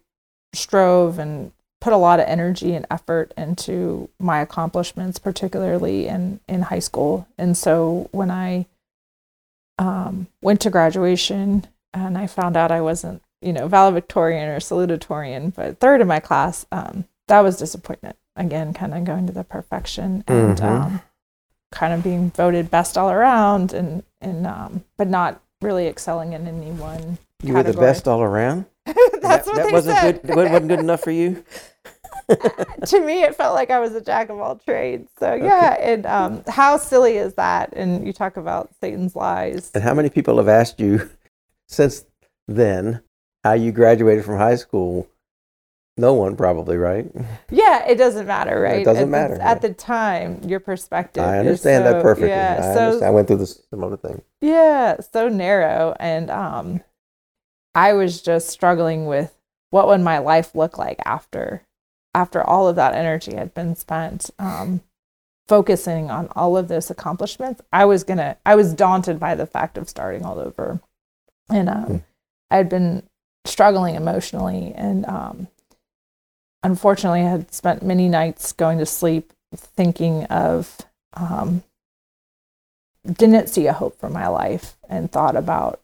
strove 0.53 1.19
and 1.19 1.51
put 1.81 1.93
a 1.93 1.97
lot 1.97 2.19
of 2.19 2.25
energy 2.27 2.73
and 2.73 2.85
effort 2.91 3.33
into 3.37 4.09
my 4.19 4.39
accomplishments, 4.41 5.17
particularly 5.19 6.07
in 6.07 6.39
in 6.47 6.63
high 6.63 6.79
school. 6.79 7.27
And 7.37 7.55
so 7.57 8.09
when 8.11 8.29
I 8.31 8.65
um, 9.77 10.27
went 10.41 10.61
to 10.61 10.69
graduation 10.69 11.65
and 11.93 12.17
I 12.17 12.27
found 12.27 12.57
out 12.57 12.71
I 12.71 12.81
wasn't, 12.81 13.21
you 13.41 13.53
know, 13.53 13.67
valedictorian 13.67 14.49
or 14.49 14.59
salutatorian, 14.59 15.53
but 15.55 15.79
third 15.79 16.01
in 16.01 16.07
my 16.07 16.19
class, 16.19 16.65
um, 16.71 17.05
that 17.27 17.39
was 17.41 17.57
disappointment. 17.57 18.17
Again, 18.35 18.73
kind 18.73 18.93
of 18.93 19.03
going 19.05 19.27
to 19.27 19.33
the 19.33 19.43
perfection 19.43 20.23
and 20.27 20.57
Mhm. 20.57 20.63
um, 20.63 21.01
kind 21.71 21.93
of 21.93 22.03
being 22.03 22.31
voted 22.31 22.69
best 22.71 22.97
all 22.97 23.09
around, 23.11 23.73
and 23.73 24.03
and 24.21 24.45
um, 24.47 24.83
but 24.97 25.07
not 25.07 25.41
really 25.61 25.87
excelling 25.87 26.33
in 26.33 26.47
any 26.47 26.71
one. 26.71 27.17
You 27.43 27.53
were 27.53 27.63
the 27.63 27.73
best 27.73 28.07
all 28.07 28.21
around. 28.21 28.65
That's 29.21 29.45
that, 29.45 29.47
what 29.47 29.55
that 29.55 29.65
they 29.67 29.71
wasn't 29.71 29.97
said. 29.97 30.21
good. 30.23 30.35
Wasn't 30.35 30.67
good 30.67 30.79
enough 30.79 31.01
for 31.01 31.11
you. 31.11 31.43
to 32.85 33.01
me, 33.01 33.23
it 33.23 33.35
felt 33.35 33.55
like 33.55 33.71
I 33.71 33.79
was 33.79 33.93
a 33.95 34.01
jack 34.01 34.29
of 34.29 34.39
all 34.39 34.55
trades. 34.55 35.09
So 35.19 35.33
yeah, 35.33 35.75
and 35.79 36.05
um, 36.05 36.43
how 36.47 36.77
silly 36.77 37.17
is 37.17 37.33
that? 37.35 37.73
And 37.73 38.05
you 38.05 38.13
talk 38.13 38.37
about 38.37 38.69
Satan's 38.79 39.15
lies. 39.15 39.71
And 39.73 39.83
how 39.83 39.93
many 39.93 40.09
people 40.09 40.37
have 40.37 40.47
asked 40.47 40.79
you 40.79 41.09
since 41.67 42.05
then 42.47 43.01
how 43.43 43.53
you 43.53 43.71
graduated 43.71 44.25
from 44.25 44.37
high 44.37 44.55
school? 44.55 45.07
No 45.97 46.13
one, 46.13 46.37
probably, 46.37 46.77
right? 46.77 47.11
Yeah, 47.49 47.85
it 47.85 47.95
doesn't 47.95 48.25
matter, 48.25 48.61
right? 48.61 48.81
It 48.81 48.85
doesn't 48.85 49.01
At 49.01 49.05
the- 49.05 49.11
matter, 49.11 49.33
At 49.33 49.43
right. 49.43 49.61
the 49.61 49.73
time, 49.73 50.39
your 50.45 50.61
perspective. 50.61 51.23
I 51.23 51.39
understand 51.39 51.85
that 51.85 52.01
perfectly. 52.01 52.29
Yeah, 52.29 52.55
I, 52.57 52.61
so 52.61 52.69
understand. 52.69 53.03
I 53.05 53.09
went 53.09 53.27
through 53.27 53.37
this 53.37 53.61
similar 53.69 53.97
thing. 53.97 54.21
yeah, 54.39 54.97
so 55.01 55.27
narrow, 55.27 55.95
and 55.99 56.29
um, 56.29 56.81
I 57.75 57.93
was 57.93 58.21
just 58.21 58.49
struggling 58.49 59.05
with 59.05 59.35
what 59.69 59.87
would 59.87 60.01
my 60.01 60.17
life 60.17 60.55
look 60.55 60.77
like 60.77 60.99
after 61.05 61.63
after 62.15 62.43
all 62.43 62.67
of 62.67 62.75
that 62.75 62.95
energy 62.95 63.35
had 63.35 63.53
been 63.53 63.75
spent 63.75 64.31
um, 64.39 64.81
focusing 65.47 66.09
on 66.09 66.27
all 66.35 66.57
of 66.57 66.67
those 66.67 66.89
accomplishments. 66.89 67.61
I 67.71 67.85
was 67.85 68.03
gonna, 68.03 68.37
I 68.45 68.55
was 68.55 68.73
daunted 68.73 69.19
by 69.19 69.35
the 69.35 69.45
fact 69.45 69.77
of 69.77 69.87
starting 69.87 70.25
all 70.25 70.39
over, 70.39 70.79
and 71.49 71.69
um, 71.69 71.83
Hmm. 71.85 71.97
I 72.51 72.57
had 72.57 72.69
been 72.69 73.03
struggling 73.45 73.93
emotionally, 73.95 74.73
and 74.75 75.05
um, 75.05 75.47
unfortunately, 76.63 77.21
I 77.21 77.29
had 77.29 77.53
spent 77.53 77.83
many 77.83 78.09
nights 78.09 78.53
going 78.53 78.79
to 78.79 78.85
sleep 78.87 79.31
thinking 79.55 80.25
of 80.25 80.77
um, 81.13 81.63
didn't 83.05 83.49
see 83.49 83.67
a 83.67 83.73
hope 83.73 83.99
for 83.99 84.09
my 84.09 84.27
life 84.27 84.77
and 84.89 85.11
thought 85.11 85.35
about 85.35 85.79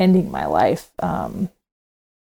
ending 0.00 0.30
my 0.30 0.46
life. 0.46 0.90
Um, 0.98 1.50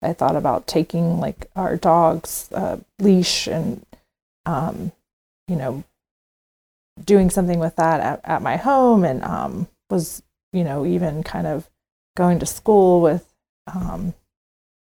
I 0.02 0.14
thought 0.14 0.36
about 0.36 0.68
taking 0.68 1.20
like 1.20 1.50
our 1.56 1.76
dog's 1.76 2.52
uh, 2.52 2.78
leash 3.00 3.48
and, 3.48 3.86
um, 4.46 4.92
you 5.48 5.56
know, 5.56 5.84
doing 7.04 7.30
something 7.30 7.60
with 7.60 7.76
that 7.78 8.02
at, 8.02 8.22
at 8.24 8.42
my 8.42 8.58
home 8.58 9.04
and 9.04 9.24
um, 9.24 9.68
was, 9.90 10.22
you 10.54 10.64
know, 10.64 10.86
even 10.86 11.24
kind 11.24 11.48
of 11.48 11.70
going 12.16 12.40
to 12.40 12.46
school 12.46 13.02
with 13.02 13.34
um, 13.74 14.14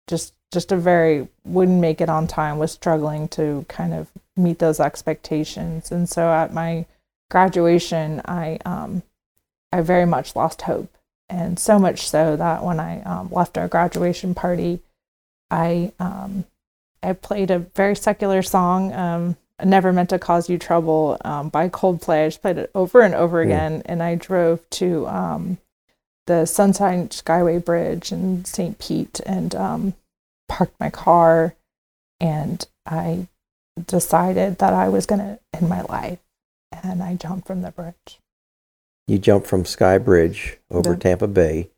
just 0.08 0.34
just 0.52 0.72
a 0.72 0.78
very 0.78 1.28
wouldn't 1.46 1.80
make 1.80 2.02
it 2.02 2.10
on 2.10 2.26
time 2.26 2.58
was 2.58 2.72
struggling 2.72 3.28
to 3.28 3.66
kind 3.68 3.94
of 3.94 4.10
meet 4.36 4.60
those 4.60 4.80
expectations 4.80 5.92
and 5.92 6.08
so 6.08 6.32
at 6.32 6.54
my 6.54 6.86
graduation 7.30 8.22
i 8.26 8.58
um, 8.66 9.04
i 9.74 9.82
very 9.82 10.06
much 10.06 10.36
lost 10.36 10.62
hope 10.62 10.97
and 11.30 11.60
so 11.60 11.78
much 11.80 12.08
so 12.08 12.36
that 12.36 12.64
when 12.64 12.80
i 12.80 13.02
um, 13.04 13.30
left 13.32 13.58
our 13.58 13.68
graduation 13.68 14.34
party 14.36 14.80
i 15.52 15.92
um, 16.00 16.46
i 17.04 17.14
played 17.14 17.52
a 17.52 17.60
very 17.60 17.96
secular 17.96 18.42
song 18.42 18.94
um, 18.94 19.36
never 19.64 19.92
meant 19.92 20.10
to 20.10 20.20
cause 20.20 20.50
you 20.50 20.58
trouble 20.58 21.18
um, 21.26 21.50
by 21.50 21.68
coldplay 21.70 22.26
i 22.26 22.28
just 22.28 22.42
played 22.42 22.58
it 22.58 22.72
over 22.76 23.02
and 23.02 23.16
over 23.16 23.44
Hmm. 23.44 23.50
again 23.50 23.82
and 23.86 24.02
i 24.04 24.16
drove 24.16 24.68
to 24.72 25.08
um, 25.08 25.58
the 26.28 26.46
sunshine 26.46 27.10
skyway 27.10 27.64
bridge 27.64 28.12
in 28.12 28.44
st 28.46 28.78
pete 28.80 29.20
and 29.26 29.56
um, 29.56 29.94
parked 30.50 30.80
my 30.80 30.90
car 30.90 31.56
and 32.20 32.66
I 32.86 33.28
decided 33.86 34.58
that 34.58 34.74
I 34.74 34.90
was 34.90 35.06
going 35.06 35.20
to 35.20 35.40
end 35.54 35.70
my 35.70 35.82
life 35.84 36.20
and 36.72 37.04
I 37.04 37.16
jumped 37.16 37.46
from 37.46 37.62
the 37.62 37.72
bridge. 37.72 38.20
You 39.08 39.18
jumped 39.18 39.48
from 39.48 39.66
Sky 39.66 39.98
Bridge 39.98 40.58
over 40.70 40.92
Yeah. 40.94 41.00
Tampa 41.00 41.28
Bay. 41.28 41.70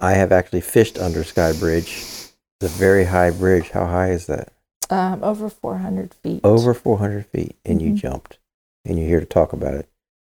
I 0.00 0.12
have 0.12 0.32
actually 0.32 0.62
fished 0.62 0.98
under 0.98 1.22
Sky 1.22 1.52
Bridge. 1.52 1.88
It's 1.98 2.34
a 2.62 2.68
very 2.68 3.04
high 3.04 3.30
bridge. 3.30 3.70
How 3.70 3.86
high 3.86 4.10
is 4.10 4.26
that? 4.26 4.52
Um, 4.90 5.22
over 5.22 5.48
400 5.48 6.14
feet. 6.14 6.40
Over 6.44 6.74
400 6.74 7.26
feet, 7.26 7.56
and 7.64 7.80
you 7.80 7.92
Mhm. 7.92 7.96
jumped. 7.96 8.38
And 8.84 8.98
you're 8.98 9.08
here 9.08 9.20
to 9.20 9.26
talk 9.26 9.52
about 9.52 9.74
it. 9.74 9.88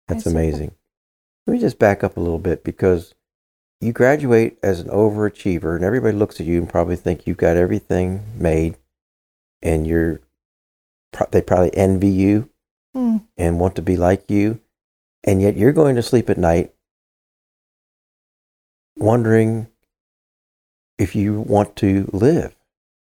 That's 0.09 0.27
amazing. 0.27 0.73
Let 1.47 1.55
me 1.55 1.59
just 1.61 1.79
back 1.79 2.05
up 2.05 2.17
a 2.17 2.21
little 2.21 2.39
bit 2.39 2.63
because 2.65 3.15
you 3.81 3.93
graduate 3.93 4.59
as 4.63 4.81
an 4.81 4.89
overachiever, 4.89 5.75
and 5.75 5.85
everybody 5.85 6.17
looks 6.17 6.41
at 6.41 6.47
you 6.47 6.59
and 6.59 6.69
probably 6.69 6.97
think 6.97 7.27
you've 7.27 7.37
got 7.37 7.57
everything 7.57 8.23
made, 8.39 8.77
and 9.63 9.87
you're 9.87 10.21
they 11.31 11.41
probably 11.41 11.75
envy 11.75 12.09
you 12.09 12.51
Hmm. 12.95 13.19
and 13.39 13.59
want 13.59 13.75
to 13.77 13.83
be 13.83 13.97
like 13.97 14.31
you, 14.31 14.61
and 15.25 15.41
yet 15.43 15.57
you're 15.57 15.73
going 15.73 15.97
to 15.97 16.03
sleep 16.03 16.29
at 16.31 16.39
night 16.39 16.73
wondering 18.97 19.67
if 20.99 21.15
you 21.15 21.41
want 21.41 21.77
to 21.77 22.09
live. 22.13 22.57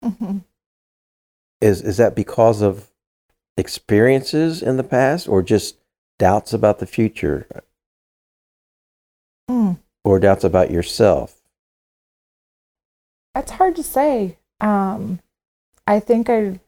Mhm. 0.03 0.43
Is 1.61 1.81
is 1.81 1.97
that 1.97 2.15
because 2.15 2.61
of 2.61 2.89
experiences 3.57 4.61
in 4.61 4.77
the 4.77 4.83
past, 4.83 5.27
or 5.27 5.41
just 5.41 5.77
doubts 6.17 6.53
about 6.53 6.79
the 6.79 6.85
future, 6.85 7.47
Hmm. 9.49 9.73
or 10.05 10.19
doubts 10.19 10.43
about 10.43 10.71
yourself? 10.71 11.41
That's 13.33 13.51
hard 13.51 13.75
to 13.75 13.83
say. 13.83 14.37
Um, 14.61 15.19
I 15.87 15.99
think 15.99 16.29
I 16.29 16.59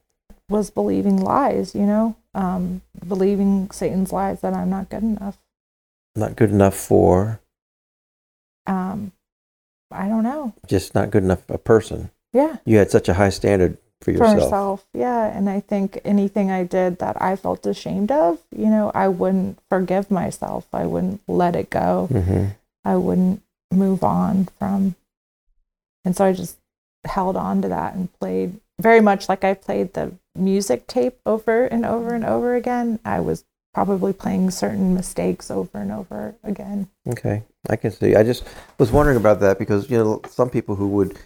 was 0.48 0.70
believing 0.70 1.16
lies, 1.16 1.74
you 1.74 1.86
know, 1.86 2.16
um, 2.34 2.80
believing 3.06 3.70
Satan's 3.70 4.12
lies 4.12 4.40
that 4.40 4.54
I'm 4.54 4.70
not 4.70 4.88
good 4.88 5.02
enough. 5.02 5.38
Not 6.16 6.36
good 6.36 6.50
enough 6.50 6.74
for 6.76 7.40
Um, 8.66 9.12
I 9.90 10.08
don't 10.08 10.22
know. 10.22 10.54
just 10.66 10.94
not 10.94 11.10
good 11.10 11.22
enough 11.24 11.48
a 11.50 11.58
person. 11.58 12.10
Yeah. 12.32 12.56
You 12.64 12.78
had 12.78 12.90
such 12.90 13.08
a 13.08 13.14
high 13.14 13.28
standard 13.30 13.76
for 14.00 14.10
yourself. 14.10 14.30
for 14.30 14.34
yourself. 14.34 14.50
myself. 14.50 14.86
Yeah, 14.94 15.26
and 15.36 15.48
I 15.50 15.60
think 15.60 16.00
anything 16.04 16.50
I 16.50 16.64
did 16.64 16.98
that 16.98 17.20
I 17.20 17.36
felt 17.36 17.66
ashamed 17.66 18.10
of, 18.10 18.38
you 18.50 18.66
know, 18.66 18.90
I 18.94 19.08
wouldn't 19.08 19.58
forgive 19.68 20.10
myself. 20.10 20.66
I 20.72 20.86
wouldn't 20.86 21.20
let 21.28 21.54
it 21.56 21.70
go. 21.70 22.06
hmm 22.10 22.46
I 22.84 22.96
wouldn't 22.96 23.42
move 23.70 24.02
on 24.02 24.48
from. 24.58 24.96
And 26.04 26.16
so 26.16 26.24
I 26.24 26.32
just 26.32 26.56
held 27.04 27.36
on 27.36 27.62
to 27.62 27.68
that 27.68 27.94
and 27.94 28.12
played 28.18 28.60
very 28.80 29.00
much 29.00 29.28
like 29.28 29.44
I 29.44 29.54
played 29.54 29.92
the 29.94 30.12
music 30.36 30.86
tape 30.86 31.18
over 31.26 31.64
and 31.66 31.84
over 31.84 32.14
and 32.14 32.24
over 32.24 32.54
again. 32.54 32.98
I 33.04 33.20
was 33.20 33.44
probably 33.74 34.12
playing 34.12 34.50
certain 34.50 34.94
mistakes 34.94 35.50
over 35.50 35.78
and 35.78 35.90
over 35.92 36.34
again. 36.44 36.88
Okay, 37.08 37.42
I 37.70 37.76
can 37.76 37.90
see. 37.90 38.14
I 38.14 38.22
just 38.22 38.44
was 38.78 38.90
wondering 38.92 39.16
about 39.16 39.40
that 39.40 39.58
because 39.58 39.90
you 39.90 39.96
know 39.98 40.20
some 40.28 40.50
people 40.50 40.74
who 40.76 40.88
would 40.88 41.18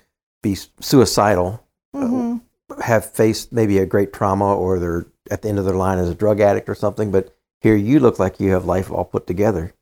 be 0.42 0.54
suicidal 0.80 1.60
Mhm. 1.94 2.40
have 2.84 3.04
faced 3.10 3.52
maybe 3.52 3.78
a 3.78 3.86
great 3.86 4.12
trauma 4.12 4.54
or 4.54 4.78
they're 4.78 5.06
at 5.30 5.42
the 5.42 5.48
end 5.48 5.58
of 5.58 5.64
their 5.64 5.74
line 5.74 5.98
as 5.98 6.08
a 6.08 6.14
drug 6.14 6.40
addict 6.40 6.68
or 6.68 6.74
something, 6.74 7.10
but 7.10 7.34
here 7.60 7.74
you 7.74 7.98
look 7.98 8.18
like 8.18 8.38
you 8.38 8.52
have 8.52 8.64
life 8.64 8.92
all 8.92 9.04
put 9.04 9.26
together. 9.26 9.72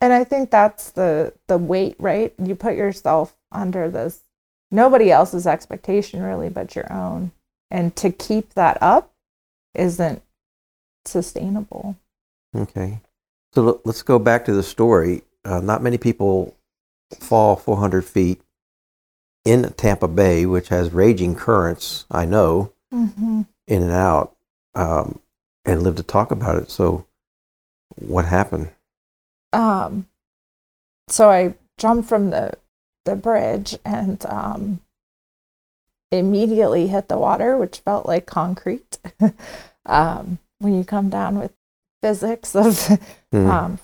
And 0.00 0.12
I 0.12 0.24
think 0.24 0.50
that's 0.50 0.90
the 0.90 1.32
the 1.46 1.56
weight, 1.58 1.96
right? 1.98 2.34
You 2.42 2.54
put 2.56 2.74
yourself 2.76 3.34
under 3.50 3.88
this 3.90 4.24
nobody 4.70 5.10
else's 5.10 5.46
expectation 5.46 6.22
really 6.22 6.48
but 6.48 6.74
your 6.74 6.90
own. 6.92 7.30
And 7.72 7.96
to 7.96 8.12
keep 8.12 8.52
that 8.52 8.76
up 8.82 9.14
isn't 9.74 10.20
sustainable. 11.06 11.96
Okay, 12.54 13.00
so 13.54 13.80
let's 13.86 14.02
go 14.02 14.18
back 14.18 14.44
to 14.44 14.52
the 14.52 14.62
story. 14.62 15.22
Uh, 15.42 15.60
not 15.60 15.82
many 15.82 15.96
people 15.96 16.54
fall 17.18 17.56
400 17.56 18.04
feet 18.04 18.42
in 19.46 19.72
Tampa 19.72 20.06
Bay, 20.06 20.44
which 20.44 20.68
has 20.68 20.92
raging 20.92 21.34
currents. 21.34 22.04
I 22.10 22.26
know 22.26 22.72
Mm-hmm. 22.92 23.42
in 23.66 23.82
and 23.82 23.90
out, 23.90 24.36
um, 24.74 25.18
and 25.64 25.82
live 25.82 25.96
to 25.96 26.02
talk 26.02 26.30
about 26.30 26.58
it. 26.58 26.70
So, 26.70 27.06
what 27.96 28.26
happened? 28.26 28.70
Um, 29.54 30.06
so 31.08 31.30
I 31.30 31.54
jumped 31.78 32.06
from 32.06 32.28
the 32.28 32.52
the 33.06 33.16
bridge 33.16 33.78
and 33.82 34.22
um, 34.26 34.80
immediately 36.12 36.88
hit 36.88 37.08
the 37.08 37.18
water, 37.18 37.56
which 37.56 37.80
felt 37.80 38.06
like 38.06 38.26
concrete. 38.26 38.98
um, 39.86 40.38
when 40.58 40.76
you 40.76 40.84
come 40.84 41.08
down 41.08 41.38
with 41.38 41.52
physics 42.02 42.54
of 42.54 43.00
Hmm. 43.32 43.50
um, 43.50 43.78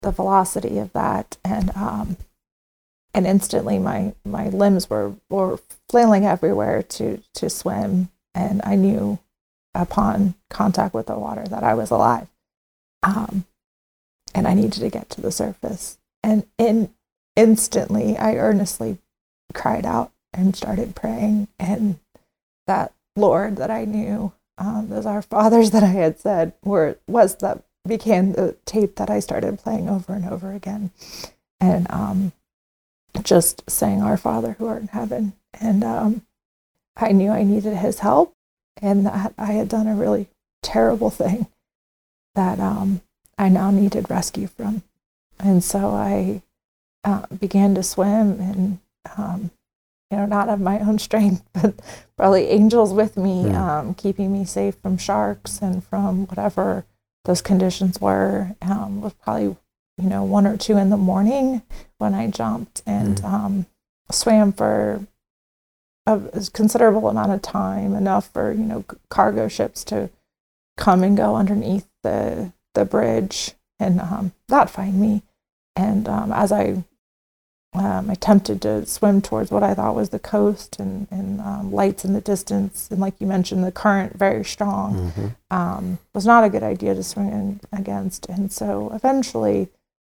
the 0.00 0.10
velocity 0.10 0.78
of 0.78 0.90
that, 0.94 1.36
and 1.44 1.70
um, 1.76 2.16
and 3.12 3.26
instantly 3.26 3.78
my 3.78 4.14
my 4.24 4.48
limbs 4.48 4.88
were 4.88 5.12
were 5.28 5.58
flailing 5.90 6.24
everywhere 6.24 6.82
to 6.82 7.22
to 7.34 7.50
swim, 7.50 8.08
and 8.34 8.62
I 8.64 8.76
knew 8.76 9.18
upon 9.74 10.36
contact 10.48 10.94
with 10.94 11.06
the 11.06 11.18
water 11.18 11.44
that 11.50 11.62
I 11.62 11.74
was 11.74 11.90
alive, 11.90 12.28
um, 13.02 13.44
and 14.34 14.48
I 14.48 14.54
needed 14.54 14.80
to 14.80 14.88
get 14.88 15.10
to 15.10 15.20
the 15.20 15.30
surface, 15.30 15.98
and 16.22 16.46
in 16.56 16.94
instantly 17.36 18.16
I 18.16 18.36
earnestly 18.36 18.96
cried 19.52 19.84
out 19.84 20.12
and 20.34 20.56
started 20.56 20.94
praying, 20.94 21.48
and 21.58 21.98
that 22.66 22.92
Lord 23.16 23.56
that 23.56 23.70
I 23.70 23.84
knew, 23.84 24.32
um, 24.58 24.88
those 24.88 25.06
our 25.06 25.22
fathers 25.22 25.70
that 25.72 25.82
I 25.82 25.86
had 25.86 26.18
said 26.18 26.52
were 26.64 26.98
was 27.06 27.36
that 27.36 27.62
became 27.86 28.32
the 28.32 28.56
tape 28.64 28.96
that 28.96 29.10
I 29.10 29.20
started 29.20 29.58
playing 29.58 29.88
over 29.88 30.14
and 30.14 30.26
over 30.26 30.52
again, 30.52 30.90
and 31.60 31.86
um, 31.90 32.32
just 33.22 33.68
saying 33.70 34.02
Our 34.02 34.16
Father 34.16 34.56
who 34.58 34.66
art 34.66 34.82
in 34.82 34.88
heaven, 34.88 35.34
and 35.52 35.84
um, 35.84 36.22
I 36.96 37.12
knew 37.12 37.30
I 37.30 37.42
needed 37.42 37.76
His 37.76 38.00
help, 38.00 38.34
and 38.80 39.06
that 39.06 39.34
I 39.38 39.52
had 39.52 39.68
done 39.68 39.86
a 39.86 39.94
really 39.94 40.28
terrible 40.62 41.10
thing 41.22 41.46
that 42.34 42.58
um, 42.58 43.02
I 43.38 43.48
now 43.48 43.70
needed 43.70 44.10
rescue 44.10 44.48
from, 44.48 44.82
and 45.38 45.62
so 45.62 45.90
I 45.90 46.42
uh, 47.04 47.26
began 47.26 47.74
to 47.76 47.82
swim 47.82 48.40
and. 48.40 48.78
Um, 49.16 49.50
you 50.10 50.16
know, 50.18 50.26
not 50.26 50.48
of 50.48 50.60
my 50.60 50.78
own 50.80 50.98
strength, 50.98 51.42
but 51.52 51.74
probably 52.16 52.46
angels 52.48 52.92
with 52.92 53.16
me, 53.16 53.44
Mm. 53.44 53.54
um, 53.54 53.94
keeping 53.94 54.32
me 54.32 54.44
safe 54.44 54.76
from 54.76 54.96
sharks 54.98 55.60
and 55.60 55.82
from 55.84 56.26
whatever 56.26 56.84
those 57.24 57.40
conditions 57.42 58.00
were. 58.00 58.54
Um, 58.62 59.00
was 59.00 59.14
probably, 59.14 59.56
you 59.98 60.08
know, 60.08 60.22
one 60.24 60.46
or 60.46 60.56
two 60.56 60.76
in 60.76 60.90
the 60.90 60.96
morning 60.96 61.62
when 61.98 62.14
I 62.14 62.26
jumped 62.28 62.82
and 62.86 63.20
Mm. 63.20 63.24
um, 63.24 63.66
swam 64.10 64.52
for 64.52 65.06
a 66.06 66.20
considerable 66.52 67.08
amount 67.08 67.32
of 67.32 67.40
time, 67.40 67.94
enough 67.94 68.28
for 68.30 68.52
you 68.52 68.64
know 68.64 68.84
cargo 69.08 69.48
ships 69.48 69.82
to 69.84 70.10
come 70.76 71.02
and 71.02 71.16
go 71.16 71.34
underneath 71.36 71.88
the 72.02 72.52
the 72.74 72.84
bridge 72.84 73.52
and 73.80 74.00
um, 74.00 74.32
not 74.50 74.68
find 74.68 75.00
me. 75.00 75.22
And 75.76 76.06
um, 76.08 76.30
as 76.32 76.52
I 76.52 76.84
um, 77.74 78.08
I 78.08 78.12
attempted 78.12 78.62
to 78.62 78.86
swim 78.86 79.20
towards 79.20 79.50
what 79.50 79.64
I 79.64 79.74
thought 79.74 79.96
was 79.96 80.10
the 80.10 80.20
coast 80.20 80.78
and, 80.78 81.08
and 81.10 81.40
um, 81.40 81.72
lights 81.72 82.04
in 82.04 82.12
the 82.12 82.20
distance. 82.20 82.88
And 82.90 83.00
like 83.00 83.14
you 83.18 83.26
mentioned, 83.26 83.64
the 83.64 83.72
current 83.72 84.16
very 84.16 84.44
strong 84.44 85.10
hmm 85.10 85.26
um, 85.50 85.98
was 86.12 86.26
not 86.26 86.42
a 86.42 86.50
good 86.50 86.64
idea 86.64 86.96
to 86.96 87.02
swim 87.04 87.28
in 87.28 87.60
against. 87.72 88.26
And 88.26 88.50
so 88.50 88.90
eventually 88.92 89.68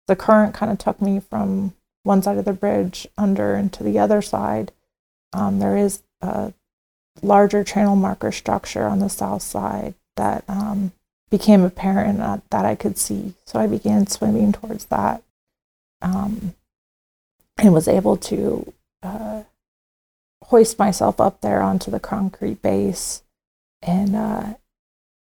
the 0.08 0.16
current 0.16 0.52
kind 0.52 0.72
of 0.72 0.78
took 0.78 1.00
me 1.00 1.20
from 1.20 1.74
one 2.02 2.22
side 2.22 2.38
of 2.38 2.44
the 2.44 2.52
bridge 2.52 3.06
under 3.16 3.54
into 3.54 3.84
the 3.84 4.00
other 4.00 4.20
side. 4.20 4.72
Um, 5.32 5.60
there 5.60 5.76
is 5.76 6.02
a 6.20 6.52
larger 7.22 7.62
channel 7.62 7.94
marker 7.94 8.32
structure 8.32 8.86
on 8.86 8.98
the 8.98 9.08
south 9.08 9.42
side 9.42 9.94
that 10.16 10.42
um, 10.48 10.90
became 11.30 11.62
apparent 11.62 12.20
uh, 12.20 12.38
that 12.50 12.64
I 12.64 12.74
could 12.74 12.98
see. 12.98 13.34
So 13.46 13.60
I 13.60 13.68
began 13.68 14.08
swimming 14.08 14.52
towards 14.52 14.86
that 14.86 15.22
um, 16.02 16.54
and 17.58 17.74
was 17.74 17.88
able 17.88 18.16
to 18.16 18.72
uh, 19.02 19.42
hoist 20.44 20.78
myself 20.78 21.20
up 21.20 21.40
there 21.40 21.60
onto 21.60 21.90
the 21.90 22.00
concrete 22.00 22.62
base. 22.62 23.22
And 23.82 24.16
uh, 24.16 24.54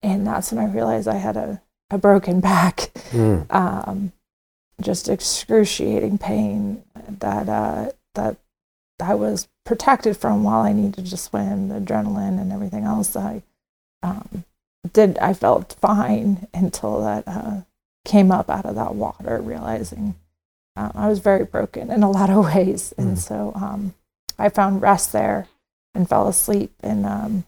and 0.02 0.26
that's 0.26 0.52
when 0.52 0.64
I 0.64 0.72
realized 0.72 1.08
I 1.08 1.18
had 1.18 1.38
a, 1.38 1.62
a 1.90 1.98
broken 1.98 2.40
back, 2.40 2.92
Mm. 3.12 3.46
um, 3.54 4.14
just 4.80 5.10
excruciating 5.10 6.18
pain 6.18 6.84
that 7.08 7.48
uh, 7.50 7.92
that 8.16 8.38
I 9.00 9.16
was 9.16 9.48
protected 9.66 10.18
from 10.18 10.44
while 10.44 10.62
I 10.62 10.74
needed 10.74 11.06
to 11.08 11.18
swim, 11.18 11.70
the 11.70 11.80
adrenaline 11.80 12.40
and 12.40 12.52
everything 12.52 12.84
else. 12.86 13.16
I 13.16 13.44
um, 14.02 14.46
did. 14.94 15.18
I 15.20 15.34
felt 15.34 15.76
fine 15.80 16.48
until 16.54 17.02
that 17.02 17.24
uh, 17.28 17.62
came 18.06 18.32
up 18.32 18.50
out 18.50 18.66
of 18.66 18.76
that 18.76 18.96
water, 18.96 19.40
realizing 19.42 20.16
um, 20.82 20.92
I 20.96 21.08
was 21.08 21.20
very 21.20 21.46
broken 21.46 21.92
in 21.92 22.04
a 22.04 22.10
lot 22.12 22.30
of 22.30 22.46
ways, 22.56 22.94
and 22.98 23.16
Mm. 23.18 23.20
so 23.20 23.52
um, 23.56 23.94
I 24.40 24.50
found 24.50 24.82
rest 24.82 25.12
there 25.12 25.48
and 25.94 26.08
fell 26.10 26.28
asleep. 26.28 26.72
And, 26.82 27.06
um, 27.06 27.44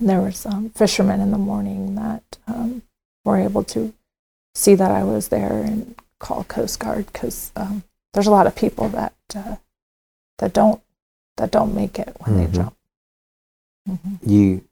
and 0.00 0.08
there 0.10 0.20
were 0.20 0.32
some 0.32 0.70
fishermen 0.70 1.20
in 1.20 1.30
the 1.30 1.38
morning 1.38 1.94
that 1.96 2.38
um, 2.46 2.82
were 3.24 3.36
able 3.38 3.62
to 3.64 3.92
see 4.54 4.74
that 4.74 4.90
I 4.90 5.04
was 5.04 5.28
there 5.28 5.62
and 5.62 5.94
call 6.18 6.44
Coast 6.44 6.80
Guard 6.80 7.06
because 7.12 7.52
um, 7.56 7.82
there's 8.14 8.26
a 8.26 8.30
lot 8.30 8.46
of 8.46 8.54
people 8.56 8.88
that 8.90 9.14
uh, 9.34 9.56
that 10.38 10.52
don't 10.52 10.80
that 11.36 11.50
don't 11.50 11.74
make 11.74 11.98
it 11.98 12.16
when 12.20 12.34
Mhm. 12.36 12.46
they 12.46 12.52
jump. 12.58 12.76
hmm 13.86 14.14
You 14.22 14.64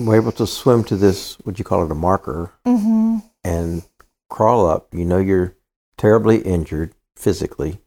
were 0.00 0.16
able 0.16 0.32
to 0.32 0.46
swim 0.46 0.82
to 0.84 0.96
this, 0.96 1.38
what 1.44 1.58
you 1.58 1.64
call 1.64 1.84
it, 1.84 1.90
a 1.90 1.94
marker, 1.94 2.50
hmm 2.66 3.18
and 3.44 3.82
crawl 4.28 4.66
up. 4.66 4.92
You 4.92 5.04
know 5.04 5.18
you're 5.18 5.54
terribly 5.96 6.38
injured 6.38 6.94
physically. 7.16 7.80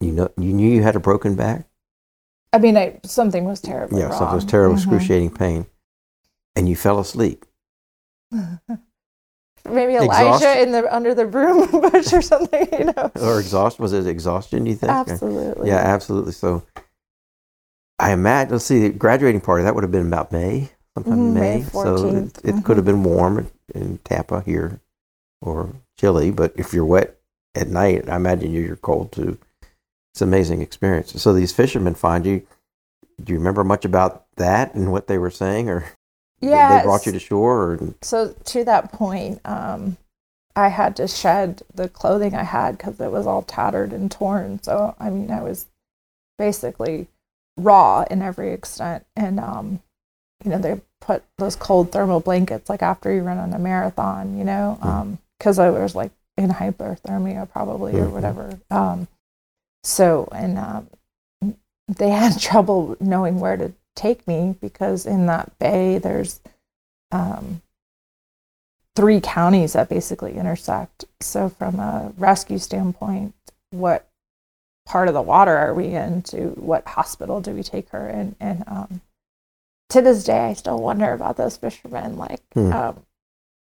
You 0.00 0.12
know 0.12 0.28
you 0.36 0.52
knew 0.52 0.70
you 0.70 0.82
had 0.82 0.96
a 0.96 1.00
broken 1.00 1.34
back. 1.34 1.66
I 2.52 2.58
mean, 2.58 2.76
I, 2.76 3.00
something 3.04 3.44
was 3.44 3.60
terrible. 3.60 3.98
yeah, 3.98 4.10
something 4.10 4.34
was 4.36 4.44
terrible, 4.44 4.76
Mm-hmm. 4.76 4.92
excruciating 4.94 5.30
pain, 5.34 5.66
and 6.54 6.68
you 6.68 6.76
fell 6.76 7.00
asleep. 7.00 7.44
Maybe 9.66 9.94
Exhaustion. 9.94 10.46
Elijah 10.48 10.62
in 10.62 10.72
the 10.72 10.94
under 10.94 11.14
the 11.14 11.24
broom 11.24 11.70
bush 11.90 12.12
or 12.12 12.20
something, 12.20 12.68
you 12.78 12.84
know. 12.86 13.10
Or 13.20 13.40
exhaustion? 13.40 13.82
Was 13.82 13.92
it 13.94 14.06
exhaustion? 14.06 14.66
You 14.66 14.74
think? 14.74 14.92
Absolutely. 14.92 15.68
Yeah, 15.68 15.76
absolutely. 15.78 16.32
So, 16.32 16.64
I 17.98 18.12
imagine. 18.12 18.52
Let's 18.52 18.66
see, 18.66 18.80
the 18.80 18.90
graduating 18.90 19.40
party 19.40 19.64
that 19.64 19.74
would 19.74 19.82
have 19.84 19.90
been 19.92 20.06
about 20.06 20.32
May, 20.32 20.70
sometime 20.94 21.14
in 21.14 21.30
Mhm, 21.30 21.32
May 21.32 21.56
May. 21.58 21.62
so 21.62 21.94
it, 22.08 22.34
14th, 22.34 22.44
it 22.44 22.64
could 22.64 22.76
have 22.76 22.84
been 22.84 23.02
warm 23.04 23.38
in, 23.38 23.50
in 23.74 23.98
Tampa 24.04 24.42
here, 24.42 24.80
or 25.44 25.70
chilly. 25.98 26.30
But 26.30 26.52
if 26.56 26.72
you're 26.72 26.84
wet 26.84 27.16
at 27.54 27.68
night, 27.68 28.08
I 28.08 28.16
imagine 28.16 28.50
you- 28.52 28.62
you're 28.62 28.76
cold 28.76 29.12
too. 29.12 29.38
It's 30.12 30.22
an 30.22 30.28
amazing 30.28 30.60
experience. 30.62 31.20
So 31.20 31.32
these 31.32 31.52
fishermen 31.52 31.94
find 31.94 32.24
you. 32.26 32.42
Do 33.22 33.32
you 33.32 33.38
remember 33.38 33.62
much 33.62 33.84
about 33.84 34.26
that 34.36 34.74
and 34.74 34.90
what 34.90 35.06
they 35.06 35.18
were 35.18 35.30
saying, 35.30 35.68
or 35.68 35.84
Yeah. 36.40 36.78
they 36.78 36.84
brought 36.84 37.06
you 37.06 37.12
to 37.12 37.18
shore? 37.20 37.72
Or 37.72 37.78
so 38.02 38.32
to 38.32 38.64
that 38.64 38.92
point, 38.92 39.40
um, 39.44 39.96
I 40.56 40.68
had 40.68 40.96
to 40.96 41.08
shed 41.08 41.62
the 41.72 41.88
clothing 41.88 42.34
I 42.34 42.44
had 42.44 42.78
because 42.78 43.00
it 43.00 43.10
was 43.12 43.26
all 43.26 43.42
tattered 43.42 43.92
and 43.92 44.10
torn. 44.10 44.62
So 44.62 44.94
I 44.98 45.10
mean, 45.10 45.30
I 45.30 45.42
was 45.42 45.66
basically 46.38 47.08
raw 47.56 48.04
in 48.10 48.22
every 48.22 48.52
extent. 48.52 49.04
And, 49.16 49.38
um, 49.38 49.80
you 50.44 50.50
know, 50.50 50.58
they 50.58 50.80
put 51.00 51.22
those 51.38 51.54
cold 51.56 51.92
thermal 51.92 52.20
blankets 52.20 52.68
like 52.68 52.82
after 52.82 53.12
you 53.12 53.22
run 53.22 53.38
on 53.38 53.52
a 53.52 53.58
marathon, 53.58 54.36
you 54.36 54.44
know, 54.44 54.78
Mm. 54.82 55.18
Because 55.44 55.58
I 55.58 55.68
was 55.68 55.94
like 55.94 56.10
in 56.38 56.48
hypothermia 56.48 57.50
probably 57.50 57.92
or 58.00 58.06
Mhm. 58.06 58.12
whatever. 58.12 58.58
Um, 58.70 59.08
so, 59.82 60.26
and 60.32 60.56
um, 60.58 60.88
they 61.86 62.08
had 62.22 62.40
trouble 62.40 62.96
knowing 62.98 63.38
where 63.40 63.58
to 63.58 63.74
take 63.94 64.26
me 64.26 64.56
because 64.58 65.04
in 65.04 65.26
that 65.26 65.58
bay 65.58 65.98
there's 65.98 66.40
um, 67.12 67.60
three 68.96 69.20
counties 69.20 69.74
that 69.74 69.90
basically 69.90 70.32
intersect. 70.38 71.04
So, 71.20 71.50
from 71.50 71.78
a 71.78 72.14
rescue 72.16 72.56
standpoint, 72.58 73.34
what 73.70 74.08
part 74.86 75.08
of 75.08 75.14
the 75.14 75.20
water 75.22 75.54
are 75.58 75.74
we 75.74 75.88
in? 75.88 76.22
To 76.22 76.48
what 76.56 76.86
hospital 76.86 77.42
do 77.42 77.52
we 77.52 77.62
take 77.62 77.90
her 77.90 78.08
in? 78.08 78.34
And 78.40 78.64
um, 78.66 79.02
to 79.90 80.00
this 80.00 80.24
day, 80.24 80.46
I 80.46 80.52
still 80.54 80.78
wonder 80.78 81.12
about 81.12 81.36
those 81.36 81.58
fishermen, 81.58 82.16
like 82.16 82.40
Hmm. 82.54 82.72
um, 82.72 83.06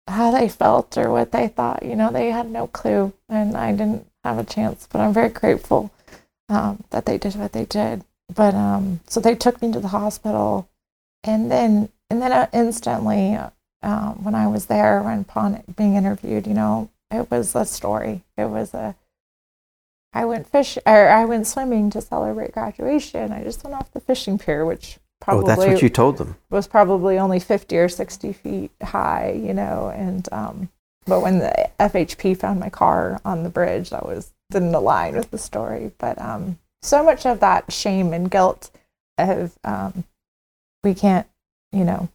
how 0.09 0.31
they 0.31 0.49
felt 0.49 0.97
or 0.97 1.11
what 1.11 1.33
they 1.33 1.49
thought. 1.49 1.83
You 1.85 1.97
know, 1.97 2.11
they 2.11 2.31
had 2.31 2.51
no 2.51 2.67
clue, 2.67 3.13
and 3.29 3.57
I 3.57 3.73
didn't 3.73 4.07
have 4.25 4.39
a 4.39 4.45
chance. 4.45 4.89
But 4.91 5.01
I'm 5.01 5.13
very 5.13 5.29
grateful 5.29 5.91
um, 6.49 6.85
that 6.91 7.07
they 7.07 7.19
did 7.19 7.35
what 7.37 7.53
they 7.53 7.65
did. 7.65 8.05
But 8.35 8.55
um, 8.55 9.01
so 9.07 9.21
they 9.21 9.35
took 9.35 9.63
me 9.63 9.73
to 9.73 9.81
the 9.81 9.89
hospital, 9.89 10.69
and 11.25 11.51
then 11.51 11.91
and 12.11 12.23
then 12.23 12.33
uh, 12.33 12.49
instantly, 12.53 13.39
um, 13.83 14.25
when 14.25 14.35
I 14.35 14.47
was 14.47 14.67
there, 14.67 15.03
when 15.03 15.21
upon 15.21 15.63
being 15.77 15.95
interviewed, 15.95 16.47
you 16.47 16.55
know, 16.55 16.91
it 17.11 17.31
was 17.31 17.55
a 17.55 17.65
story. 17.65 18.23
It 18.37 18.47
was 18.47 18.75
a 18.75 18.97
I 20.13 20.25
went 20.25 20.47
fish 20.47 20.79
or 20.87 21.09
I 21.09 21.27
went 21.27 21.47
swimming 21.47 21.91
to 21.91 22.01
celebrate 22.01 22.53
graduation. 22.53 23.33
I 23.33 23.45
just 23.45 23.63
went 23.63 23.77
off 23.77 23.93
the 23.93 24.01
fishing 24.01 24.39
pier, 24.39 24.65
which 24.65 24.99
Oh, 25.29 25.43
that's 25.43 25.59
what 25.65 25.83
you 25.83 25.89
told 25.89 26.19
them. 26.19 26.37
was 26.51 26.67
probably 26.67 27.19
only 27.19 27.41
50 27.41 27.77
or 27.79 27.89
60 27.89 28.33
feet 28.33 28.71
high, 28.83 29.33
you 29.33 29.53
know, 29.55 29.93
and 29.95 30.29
um, 30.33 30.69
but 31.07 31.21
when 31.21 31.39
the 31.39 31.71
FHP 31.81 32.37
found 32.37 32.61
my 32.61 32.69
car 32.69 33.21
on 33.25 33.43
the 33.43 33.49
bridge, 33.49 33.91
that 33.91 34.07
was 34.07 34.33
didn't 34.51 34.75
align 34.75 35.17
with 35.17 35.31
the 35.31 35.39
story. 35.39 35.91
But 35.99 36.21
um, 36.21 36.59
so 36.83 37.03
much 37.05 37.27
of 37.27 37.41
that 37.41 37.73
shame 37.73 38.13
and 38.13 38.31
guilt 38.31 38.71
of 39.19 39.59
um, 39.65 40.05
we 40.85 40.95
can't, 40.95 41.27
you 41.73 41.85
know, 41.85 42.09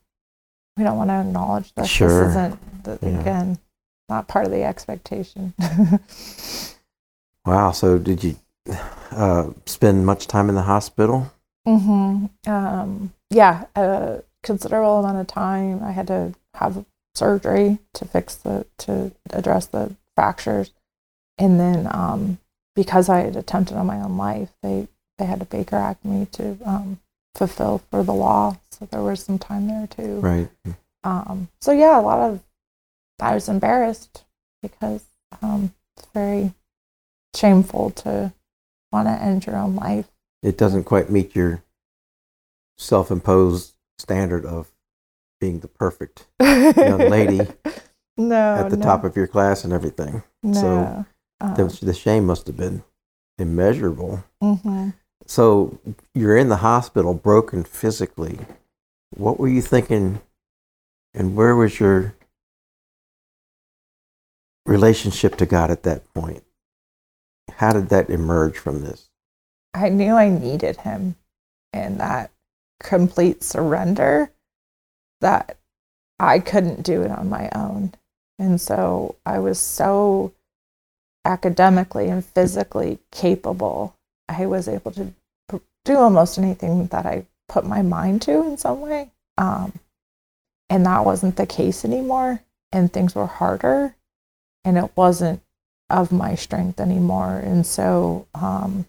we 0.77 0.83
don't 0.83 0.97
want 0.97 1.09
to 1.09 1.15
acknowledge 1.21 1.73
that 1.73 1.87
Sure. 1.87 2.07
this 2.27 2.29
isn't 2.29 2.83
the, 2.83 2.99
Yeah. 3.01 3.19
again 3.19 3.59
not 4.09 4.27
part 4.27 4.45
of 4.45 4.51
the 4.51 4.63
expectation. 4.63 5.53
Wow. 7.45 7.71
So 7.71 7.97
did 7.97 8.23
you 8.23 8.35
uh, 9.11 9.49
spend 9.65 10.05
much 10.05 10.27
time 10.27 10.47
in 10.49 10.55
the 10.55 10.61
hospital? 10.61 11.31
Hmm 11.65 12.25
Um, 12.47 13.13
yeah, 13.29 13.65
a 13.75 14.23
considerable 14.43 14.99
amount 14.99 15.17
of 15.19 15.27
time. 15.27 15.83
I 15.83 15.91
had 15.91 16.07
to 16.07 16.33
have 16.55 16.85
surgery 17.15 17.79
to 17.93 18.05
fix 18.05 18.35
the 18.35 18.65
to 18.79 19.11
address 19.31 19.67
the 19.67 19.95
fractures, 20.15 20.71
and 21.37 21.59
then 21.59 21.87
um, 21.91 22.39
because 22.75 23.09
I 23.09 23.19
had 23.21 23.35
attempted 23.35 23.77
on 23.77 23.85
my 23.85 23.97
own 23.97 24.17
life, 24.17 24.49
they 24.63 24.87
they 25.17 25.25
had 25.25 25.39
to 25.39 25.45
Baker 25.45 25.75
Act 25.75 26.03
me 26.03 26.27
to 26.33 26.57
um, 26.65 26.99
fulfill 27.35 27.81
for 27.91 28.03
the 28.03 28.13
law. 28.13 28.57
So 28.71 28.85
there 28.85 29.01
was 29.03 29.23
some 29.23 29.37
time 29.39 29.67
there 29.67 29.87
too. 29.87 30.19
Right. 30.19 30.49
Um, 31.03 31.49
so 31.61 31.71
yeah, 31.71 31.99
a 31.99 32.01
lot 32.01 32.19
of 32.19 32.41
I 33.19 33.33
was 33.33 33.47
embarrassed 33.47 34.23
because 34.61 35.03
um, 35.41 35.73
it's 35.97 36.07
very 36.13 36.53
shameful 37.35 37.91
to 37.91 38.33
want 38.91 39.07
to 39.07 39.11
end 39.11 39.45
your 39.45 39.57
own 39.57 39.75
life. 39.75 40.07
It 40.43 40.57
doesn't 40.57 40.85
quite 40.85 41.09
meet 41.09 41.35
your 41.35 41.63
self-imposed 42.77 43.73
standard 43.99 44.45
of 44.45 44.71
being 45.39 45.59
the 45.59 45.67
perfect 45.67 46.27
young 46.39 46.97
lady 47.09 47.41
no, 48.17 48.55
at 48.55 48.69
the 48.69 48.77
no, 48.77 48.83
top 48.83 49.03
of 49.03 49.15
your 49.15 49.27
class 49.27 49.63
and 49.63 49.71
everything. 49.73 50.23
no. 50.43 50.53
so 50.53 51.05
um, 51.41 51.53
The, 51.55 51.79
the 51.85 51.93
shame 51.93 52.25
must 52.25 52.47
have 52.47 52.57
been 52.57 52.83
immeasurable. 53.37 54.23
mhm. 54.41 54.93
So 55.27 55.79
you're 56.13 56.35
in 56.37 56.49
the 56.49 56.57
hospital, 56.57 57.13
broken 57.13 57.63
physically. 57.63 58.39
What 59.15 59.39
were 59.39 59.47
you 59.47 59.61
thinking, 59.61 60.19
and 61.13 61.35
where 61.35 61.55
was 61.55 61.79
your 61.79 62.15
relationship 64.65 65.37
to 65.37 65.45
God 65.45 65.71
at 65.71 65.83
that 65.83 66.11
point? 66.13 66.43
How 67.57 67.73
did 67.73 67.89
that 67.89 68.09
emerge 68.09 68.57
from 68.57 68.81
this? 68.81 69.09
I 69.73 69.89
knew 69.89 70.15
I 70.15 70.29
needed 70.29 70.77
him, 70.77 71.15
and 71.73 71.99
that 71.99 72.31
complete 72.81 73.43
surrender 73.43 74.31
that 75.21 75.57
I 76.19 76.39
couldn't 76.39 76.83
do 76.83 77.01
it 77.01 77.11
on 77.11 77.29
my 77.29 77.49
own, 77.55 77.93
and 78.39 78.59
so 78.59 79.15
I 79.25 79.39
was 79.39 79.59
so 79.59 80.33
academically 81.25 82.09
and 82.09 82.25
physically 82.25 82.99
capable. 83.11 83.95
I 84.27 84.45
was 84.45 84.67
able 84.67 84.91
to 84.91 85.13
do 85.85 85.97
almost 85.97 86.37
anything 86.37 86.87
that 86.87 87.05
I 87.05 87.25
put 87.47 87.65
my 87.65 87.81
mind 87.81 88.21
to 88.23 88.43
in 88.43 88.57
some 88.57 88.81
way. 88.81 89.11
Um, 89.37 89.73
and 90.69 90.85
that 90.85 91.05
wasn't 91.05 91.35
the 91.35 91.45
case 91.45 91.83
anymore. 91.83 92.43
And 92.71 92.91
things 92.91 93.15
were 93.15 93.25
harder. 93.25 93.95
And 94.63 94.77
it 94.77 94.91
wasn't 94.95 95.41
of 95.89 96.11
my 96.11 96.35
strength 96.35 96.79
anymore. 96.79 97.37
And 97.39 97.65
so 97.65 98.27
um, 98.33 98.85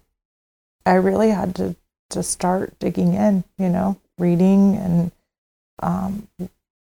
I 0.84 0.94
really 0.94 1.30
had 1.30 1.54
to, 1.56 1.76
to 2.10 2.22
start 2.22 2.78
digging 2.78 3.14
in, 3.14 3.44
you 3.58 3.68
know, 3.68 3.98
reading 4.18 4.76
and 4.76 5.12
um, 5.82 6.28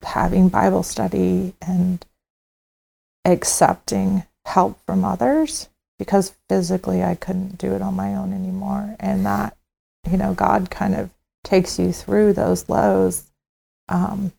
having 0.04 0.50
Bible 0.50 0.84
study 0.84 1.54
and 1.62 2.06
accepting 3.26 4.24
help 4.46 4.80
from 4.86 5.06
others 5.06 5.70
because 6.00 6.34
physically 6.50 7.04
I 7.04 7.16
couldn't 7.16 7.58
do 7.58 7.74
it 7.74 7.82
on 7.82 7.96
my 7.96 8.16
own 8.16 8.34
anymore. 8.34 8.96
And 9.00 9.26
that, 9.26 9.56
you 10.10 10.18
know, 10.18 10.34
God 10.34 10.72
kind 10.72 10.96
of 10.96 11.12
takes 11.44 11.78
you 11.78 11.92
through 11.92 12.34
those 12.34 12.68
lows. 12.70 13.30
Um, 13.88 14.32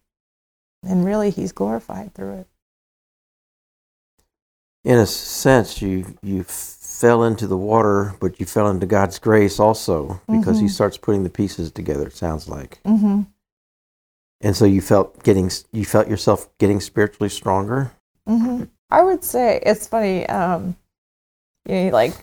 and 0.85 1.05
really, 1.05 1.31
He's 1.31 1.53
glorified 1.53 2.15
through 2.15 2.39
it. 2.39 2.47
In 4.85 4.99
a 4.99 5.07
sense, 5.07 5.81
you 5.81 6.19
you 6.23 6.45
fell 7.03 7.25
into 7.25 7.47
the 7.49 7.57
water, 7.57 8.15
but 8.21 8.39
you 8.39 8.47
fell 8.47 8.69
into 8.71 8.87
God's 8.87 9.19
grace 9.19 9.59
also 9.59 10.21
because 10.29 10.59
He 10.61 10.67
Mhm. 10.67 10.71
starts 10.79 10.97
putting 10.97 11.25
the 11.25 11.31
pieces 11.41 11.71
together. 11.73 12.07
It 12.07 12.17
sounds 12.17 12.49
like, 12.49 12.79
Mm-hmm. 12.85 13.23
and 14.41 14.57
so 14.57 14.65
you 14.65 14.81
felt 14.81 15.23
getting 15.25 15.51
you 15.73 15.85
felt 15.85 16.09
yourself 16.09 16.49
getting 16.59 16.81
spiritually 16.81 17.29
stronger. 17.29 17.91
Mm-hmm. 18.29 18.65
I 18.91 19.03
would 19.03 19.25
say 19.25 19.61
it's 19.67 19.87
funny. 19.89 20.27
Um, 20.29 20.77
you 21.69 21.75
know, 21.75 21.91
like 21.91 22.15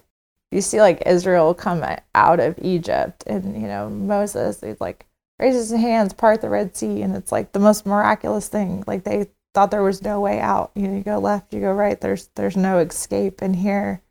you 0.51 0.61
see, 0.61 0.79
like 0.81 1.03
Israel 1.05 1.53
come 1.53 1.83
out 2.15 2.39
of 2.39 2.55
Egypt, 2.61 3.23
and 3.27 3.43
you 3.61 3.67
know 3.67 3.89
Moses, 3.89 4.61
he's 4.61 4.79
like 4.81 5.05
raises 5.39 5.69
his 5.69 5.79
hands, 5.79 6.13
part 6.13 6.41
the 6.41 6.49
Red 6.49 6.75
Sea, 6.75 7.01
and 7.01 7.15
it's 7.15 7.31
like 7.31 7.51
the 7.51 7.59
most 7.67 7.85
miraculous 7.85 8.47
thing. 8.47 8.83
Like 8.87 9.03
they 9.03 9.27
thought 9.53 9.71
there 9.71 9.83
was 9.83 10.01
no 10.03 10.19
way 10.21 10.39
out. 10.39 10.71
You 10.75 10.87
know, 10.87 10.95
you 10.97 11.03
go 11.03 11.19
left, 11.19 11.53
you 11.53 11.59
go 11.59 11.73
right. 11.73 11.99
There's 11.99 12.29
there's 12.35 12.57
no 12.57 12.79
escape. 12.79 13.41
And 13.41 13.55
here, 13.55 14.01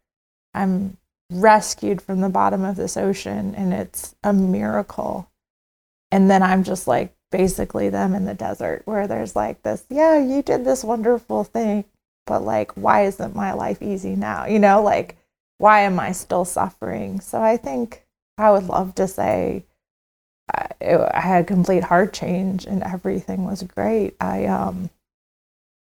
I'm 0.54 0.96
rescued 1.30 2.00
from 2.00 2.20
the 2.20 2.28
bottom 2.28 2.64
of 2.64 2.76
this 2.76 2.96
ocean, 2.96 3.54
and 3.54 3.72
it's 3.72 4.14
a 4.22 4.32
miracle. 4.32 5.30
And 6.10 6.30
then 6.30 6.42
I'm 6.42 6.64
just 6.64 6.88
like 6.88 7.14
basically 7.30 7.90
them 7.90 8.14
in 8.14 8.24
the 8.24 8.34
desert, 8.34 8.82
where 8.86 9.06
there's 9.06 9.36
like 9.36 9.62
this, 9.62 9.84
yeah, 9.90 10.18
you 10.18 10.42
did 10.42 10.64
this 10.64 10.82
wonderful 10.84 11.44
thing 11.44 11.84
but 12.28 12.44
like 12.44 12.70
why 12.72 13.06
isn't 13.06 13.34
my 13.34 13.52
life 13.52 13.82
easy 13.82 14.14
now? 14.14 14.44
You 14.46 14.60
know 14.60 14.82
like 14.82 15.16
why 15.56 15.80
am 15.80 15.98
i 15.98 16.12
still 16.12 16.44
suffering? 16.44 17.20
So 17.20 17.42
i 17.42 17.56
think 17.56 18.04
i 18.36 18.50
would 18.52 18.68
love 18.68 18.94
to 18.96 19.08
say 19.08 19.64
I, 20.54 20.68
it, 20.80 21.10
I 21.14 21.20
had 21.20 21.46
complete 21.46 21.84
heart 21.84 22.12
change 22.12 22.66
and 22.66 22.82
everything 22.82 23.44
was 23.44 23.62
great. 23.64 24.14
I 24.20 24.44
um 24.44 24.90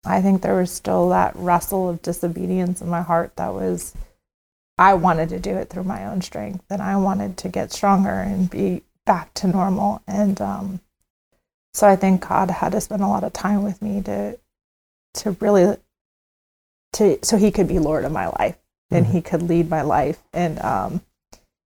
i 0.04 0.20
think 0.20 0.42
there 0.42 0.54
was 0.54 0.70
still 0.70 1.08
that 1.08 1.34
wrestle 1.34 1.88
of 1.88 2.02
disobedience 2.02 2.82
in 2.82 2.88
my 2.88 3.02
heart 3.02 3.34
that 3.36 3.54
was 3.54 3.94
i 4.78 4.94
wanted 4.94 5.28
to 5.28 5.38
do 5.38 5.56
it 5.56 5.70
through 5.70 5.84
my 5.84 6.04
own 6.04 6.20
strength 6.20 6.64
and 6.70 6.82
i 6.82 6.96
wanted 6.96 7.36
to 7.36 7.48
get 7.48 7.72
stronger 7.72 8.20
and 8.20 8.50
be 8.50 8.82
back 9.06 9.32
to 9.34 9.46
normal. 9.46 10.02
And 10.06 10.40
um 10.40 10.80
so 11.74 11.86
i 11.86 11.96
think 11.96 12.26
god 12.28 12.50
had 12.50 12.72
to 12.72 12.80
spend 12.80 13.02
a 13.02 13.06
lot 13.08 13.24
of 13.24 13.32
time 13.32 13.62
with 13.62 13.82
me 13.82 14.00
to 14.02 14.38
to 15.14 15.30
really 15.40 15.76
to 16.92 17.18
so 17.22 17.36
he 17.36 17.50
could 17.50 17.68
be 17.68 17.78
lord 17.78 18.04
of 18.04 18.12
my 18.12 18.26
life 18.26 18.56
and 18.90 19.06
Mhm. 19.06 19.10
he 19.10 19.20
could 19.22 19.42
lead 19.42 19.68
my 19.68 19.82
life 19.82 20.22
and 20.32 20.60
um 20.60 21.00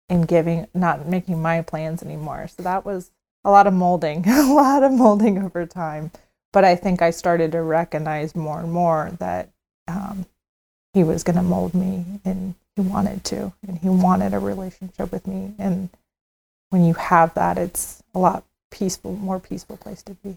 and 0.09 0.29
giving 0.29 0.67
not 0.75 1.07
making 1.07 1.43
my 1.43 1.63
plans 1.63 2.01
anymore. 2.03 2.47
So 2.47 2.63
that 2.63 2.85
was 2.85 3.11
a 3.45 3.51
lot 3.51 3.67
of 3.67 3.75
molding 3.75 4.25
a 4.29 4.53
lot 4.55 4.83
of 4.85 4.93
molding 4.93 5.43
over 5.43 5.67
time. 5.67 6.11
But 6.53 6.65
i 6.65 6.77
think 6.77 7.03
i 7.03 7.11
started 7.11 7.53
to 7.53 7.63
recognize 7.63 8.35
more 8.37 8.61
and 8.61 8.73
more 8.73 9.11
that 9.19 9.51
um 9.89 10.27
he 10.95 11.03
was 11.05 11.23
going 11.25 11.37
to 11.37 11.43
mold 11.43 11.75
me 11.75 12.21
and 12.25 12.55
he 12.77 12.83
wanted 12.83 13.25
to 13.25 13.53
and 13.67 13.79
he 13.79 13.89
wanted 13.89 14.35
a 14.35 14.39
relationship 14.39 15.11
with 15.11 15.27
me 15.27 15.55
and 15.59 15.89
when 16.71 16.85
you 16.85 16.95
have 16.95 17.33
that, 17.35 17.59
it's 17.59 18.03
a 18.15 18.19
lot 18.19 18.45
peaceful, 18.73 19.12
more 19.15 19.39
peaceful 19.39 19.77
place 19.77 20.03
to 20.03 20.15
be. 20.15 20.37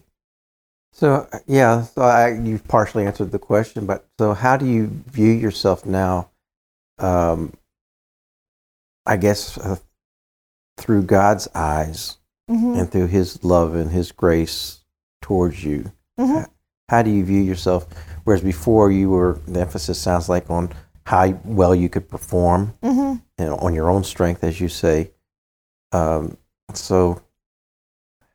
So 0.92 1.28
yeah, 1.46 1.82
so 1.82 2.02
I, 2.02 2.32
you've 2.34 2.66
partially 2.66 3.04
answered 3.04 3.32
the 3.32 3.38
question, 3.38 3.84
but 3.84 4.06
so 4.18 4.32
how 4.34 4.56
do 4.56 4.64
you 4.66 4.86
view 5.08 5.30
yourself 5.32 5.84
now? 5.84 6.30
Um, 6.98 7.52
I 9.06 9.16
guess 9.16 9.58
uh, 9.58 9.76
through 10.76 11.02
God's 11.04 11.48
eyes 11.54 12.16
Mm-hmm. 12.50 12.80
and 12.80 12.90
through 12.90 13.06
His 13.06 13.44
love 13.44 13.76
and 13.76 13.92
His 13.92 14.10
grace 14.10 14.80
towards 15.22 15.62
you. 15.62 15.92
Mhm. 16.18 16.48
How 16.88 17.02
do 17.02 17.08
you 17.10 17.24
view 17.24 17.40
yourself? 17.40 17.86
Whereas 18.24 18.42
before 18.42 18.90
you 18.90 19.08
were, 19.10 19.38
the 19.46 19.60
emphasis 19.60 20.00
sounds 20.00 20.28
like 20.28 20.50
on 20.50 20.72
how 21.10 21.36
well 21.44 21.74
you 21.74 21.88
could 21.88 22.08
perform 22.08 22.72
Mm-hmm. 22.84 23.16
and 23.36 23.52
on 23.54 23.74
your 23.74 23.90
own 23.90 24.04
strength, 24.04 24.44
as 24.44 24.60
you 24.60 24.68
say. 24.68 25.10
Um, 25.90 26.36
so, 26.72 27.20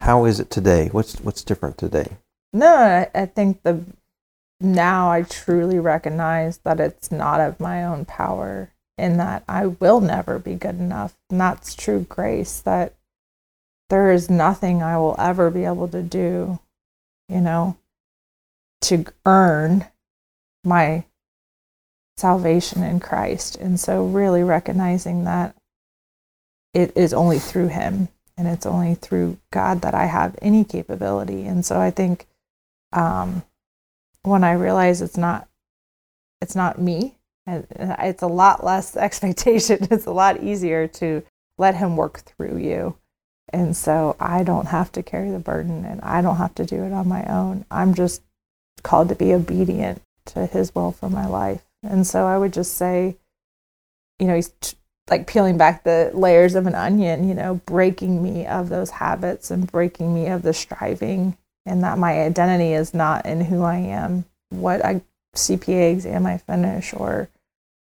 how 0.01 0.25
is 0.25 0.41
it 0.41 0.49
today? 0.49 0.89
What's 0.91 1.21
what's 1.21 1.41
different 1.41 1.77
today? 1.77 2.17
No, 2.51 2.75
I, 2.75 3.09
I 3.15 3.25
think 3.27 3.63
the 3.63 3.81
now 4.59 5.09
I 5.09 5.21
truly 5.21 5.79
recognize 5.79 6.57
that 6.59 6.81
it's 6.81 7.11
not 7.11 7.39
of 7.39 7.61
my 7.61 7.85
own 7.85 8.03
power 8.03 8.73
in 8.97 9.15
that 9.17 9.45
I 9.47 9.67
will 9.67 10.01
never 10.01 10.37
be 10.37 10.55
good 10.55 10.77
enough. 10.77 11.15
And 11.29 11.39
that's 11.39 11.75
true 11.75 12.01
grace 12.01 12.59
that 12.61 12.93
there 13.89 14.11
is 14.11 14.29
nothing 14.29 14.83
I 14.83 14.97
will 14.97 15.15
ever 15.17 15.49
be 15.49 15.63
able 15.63 15.87
to 15.89 16.01
do, 16.01 16.59
you 17.29 17.39
know, 17.39 17.77
to 18.81 19.05
earn 19.25 19.85
my 20.65 21.05
salvation 22.17 22.83
in 22.83 22.99
Christ. 22.99 23.55
And 23.55 23.79
so 23.79 24.05
really 24.05 24.43
recognizing 24.43 25.25
that 25.25 25.55
it 26.73 26.95
is 26.95 27.13
only 27.13 27.39
through 27.39 27.67
him 27.67 28.09
and 28.37 28.47
it's 28.47 28.65
only 28.65 28.95
through 28.95 29.37
God 29.51 29.81
that 29.81 29.93
I 29.93 30.05
have 30.05 30.37
any 30.41 30.63
capability. 30.63 31.45
And 31.45 31.65
so 31.65 31.79
I 31.79 31.91
think 31.91 32.27
um, 32.91 33.43
when 34.23 34.43
I 34.43 34.53
realize 34.53 35.01
it's 35.01 35.17
not 35.17 35.47
it's 36.41 36.55
not 36.55 36.79
me, 36.79 37.15
it's 37.47 38.21
a 38.21 38.27
lot 38.27 38.63
less 38.63 38.95
expectation. 38.97 39.87
It's 39.89 40.05
a 40.05 40.11
lot 40.11 40.43
easier 40.43 40.87
to 40.87 41.23
let 41.57 41.75
him 41.75 41.95
work 41.95 42.19
through 42.19 42.57
you. 42.57 42.97
And 43.49 43.75
so 43.75 44.15
I 44.19 44.43
don't 44.43 44.67
have 44.67 44.91
to 44.93 45.03
carry 45.03 45.31
the 45.31 45.39
burden 45.39 45.85
and 45.85 46.01
I 46.01 46.21
don't 46.21 46.37
have 46.37 46.55
to 46.55 46.65
do 46.65 46.83
it 46.83 46.91
on 46.91 47.07
my 47.07 47.23
own. 47.25 47.65
I'm 47.71 47.93
just 47.93 48.21
called 48.83 49.09
to 49.09 49.15
be 49.15 49.33
obedient 49.33 50.01
to 50.25 50.45
his 50.45 50.73
will 50.75 50.91
for 50.91 51.09
my 51.09 51.25
life. 51.25 51.63
And 51.85 52.05
so 52.05 52.25
I 52.25 52.37
would 52.37 52.53
just 52.53 52.75
say, 52.75 53.17
you 54.19 54.27
know, 54.27 54.35
he's 54.35 54.51
like 55.09 55.27
peeling 55.27 55.57
back 55.57 55.83
the 55.83 56.11
layers 56.13 56.55
of 56.55 56.65
an 56.67 56.75
onion, 56.75 57.27
you 57.27 57.35
know, 57.35 57.55
breaking 57.65 58.23
me 58.23 58.45
of 58.45 58.69
those 58.69 58.89
habits 58.89 59.51
and 59.51 59.71
breaking 59.71 60.13
me 60.13 60.27
of 60.27 60.41
the 60.41 60.53
striving, 60.53 61.37
and 61.65 61.83
that 61.83 61.97
my 61.97 62.21
identity 62.21 62.73
is 62.73 62.93
not 62.93 63.25
in 63.25 63.41
who 63.41 63.61
I 63.61 63.77
am, 63.77 64.25
what 64.49 64.83
I 64.83 65.01
CPA 65.35 65.91
exam 65.93 66.25
I 66.25 66.37
finish, 66.37 66.93
or 66.93 67.29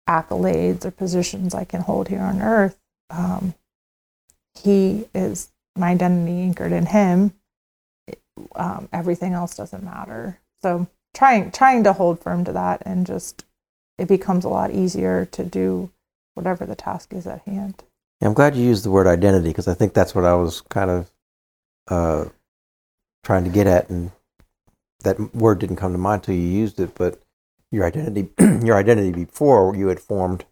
accolades 0.09 0.85
or 0.85 0.91
positions 0.91 1.53
I 1.53 1.63
can 1.63 1.81
hold 1.81 2.07
here 2.07 2.21
on 2.21 2.41
earth. 2.41 2.77
Um, 3.09 3.53
he 4.55 5.05
is 5.13 5.51
my 5.75 5.91
identity 5.91 6.39
anchored 6.41 6.71
in 6.71 6.87
him. 6.87 7.33
Um, 8.55 8.89
everything 8.91 9.33
else 9.33 9.55
doesn't 9.55 9.83
matter. 9.83 10.39
So 10.61 10.87
trying 11.13 11.51
trying 11.51 11.83
to 11.83 11.93
hold 11.93 12.19
firm 12.19 12.45
to 12.45 12.53
that, 12.53 12.81
and 12.85 13.05
just 13.05 13.45
it 14.01 14.07
becomes 14.07 14.43
a 14.43 14.49
lot 14.49 14.71
easier 14.71 15.25
to 15.25 15.43
do 15.43 15.91
whatever 16.33 16.65
the 16.65 16.75
task 16.75 17.13
is 17.13 17.27
at 17.27 17.41
hand. 17.43 17.83
Yeah, 18.19 18.27
I'm 18.29 18.33
glad 18.33 18.55
you 18.55 18.63
used 18.63 18.83
the 18.83 18.91
word 18.91 19.07
identity 19.07 19.49
because 19.49 19.67
I 19.67 19.75
think 19.75 19.93
that's 19.93 20.15
what 20.15 20.25
I 20.25 20.33
was 20.33 20.61
kind 20.61 20.89
of 20.89 21.11
uh, 21.87 22.25
trying 23.23 23.43
to 23.43 23.49
get 23.51 23.67
at, 23.67 23.89
and 23.89 24.11
that 25.03 25.35
word 25.35 25.59
didn't 25.59 25.75
come 25.77 25.91
to 25.91 25.97
mind 25.99 26.21
until 26.21 26.35
you 26.35 26.41
used 26.47 26.79
it. 26.79 26.95
But 26.95 27.21
your 27.71 27.85
identity, 27.85 28.29
your 28.65 28.75
identity 28.75 29.11
before 29.11 29.75
you 29.75 29.87
had 29.87 29.99
formed 29.99 30.45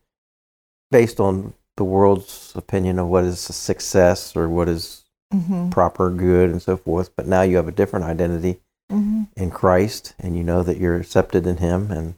based 0.91 1.19
on 1.19 1.53
the 1.77 1.83
world's 1.83 2.51
opinion 2.55 2.99
of 2.99 3.07
what 3.07 3.23
is 3.23 3.49
a 3.49 3.53
success 3.53 4.35
or 4.35 4.47
what 4.47 4.69
is 4.69 5.05
Mm-hmm. 5.31 5.69
proper, 5.69 6.09
good, 6.09 6.49
and 6.49 6.59
so 6.59 6.75
forth. 6.75 7.15
But 7.15 7.27
now 7.27 7.43
you 7.43 7.57
have 7.57 7.67
a 7.67 7.71
different 7.71 8.05
identity 8.05 8.59
Mm-hmm. 8.91 9.23
in 9.37 9.51
Christ, 9.51 10.15
and 10.17 10.35
you 10.35 10.43
know 10.43 10.63
that 10.63 10.77
you're 10.77 10.95
accepted 10.95 11.45
in 11.45 11.57
Him, 11.57 11.91
and 11.91 12.15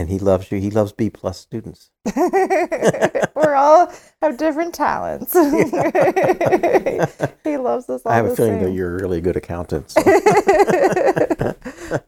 and 0.00 0.08
He 0.08 0.18
loves 0.18 0.50
you. 0.50 0.58
He 0.58 0.70
loves 0.70 0.92
B 0.92 1.10
plus 1.10 1.38
students. 1.38 1.90
We're 2.16 3.54
all 3.54 3.92
have 4.22 4.38
different 4.38 4.74
talents. 4.74 5.32
he 7.44 7.58
loves 7.58 7.90
us 7.90 8.00
all 8.06 8.12
I 8.12 8.16
have 8.16 8.24
a 8.24 8.34
feeling 8.34 8.54
same. 8.54 8.64
that 8.64 8.72
you're 8.72 8.96
a 8.96 9.02
really 9.02 9.20
good 9.20 9.36
accountant. 9.36 9.90
So. 9.90 10.00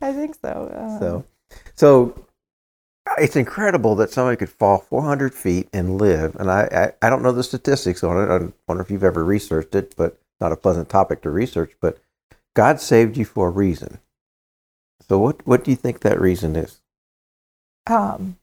I 0.01 0.13
think 0.15 0.37
so. 0.43 0.73
Um, 0.75 0.99
so, 0.99 1.25
so 1.75 2.27
it's 3.19 3.37
incredible 3.37 3.95
that 3.97 4.11
somebody 4.11 4.39
could 4.39 4.49
fall 4.49 4.79
400 4.79 5.35
feet 5.35 5.69
and 5.75 5.99
live. 5.99 6.35
And 6.37 6.51
I, 6.51 6.95
I, 7.03 7.07
I 7.07 7.11
don't 7.11 7.23
know 7.23 7.33
the 7.33 7.45
statistics 7.45 8.03
on 8.03 8.17
it. 8.17 8.31
I 8.31 8.39
wonder 8.67 8.83
if 8.83 8.91
you've 8.91 9.05
ever 9.05 9.23
researched 9.23 9.75
it, 9.75 9.95
but 9.99 10.19
not 10.41 10.51
a 10.51 10.57
pleasant 10.57 10.89
topic 10.89 11.21
to 11.23 11.31
research. 11.31 11.77
But 11.79 11.99
God 12.57 12.81
saved 12.81 13.19
you 13.19 13.27
for 13.27 13.49
a 13.49 13.51
reason. 13.51 13.99
So, 15.07 15.19
what, 15.19 15.47
what 15.47 15.63
do 15.63 15.71
you 15.71 15.77
think 15.77 16.01
that 16.01 16.19
reason 16.19 16.57
is? 16.57 16.81
Um, 17.87 18.37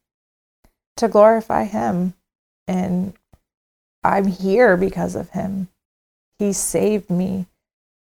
to 0.97 1.07
glorify 1.07 1.65
Him, 1.65 2.13
and 2.67 3.13
I'm 4.03 4.27
here 4.27 4.77
because 4.77 5.15
of 5.15 5.29
Him. 5.31 5.69
He 6.37 6.53
saved 6.53 7.09
me 7.09 7.45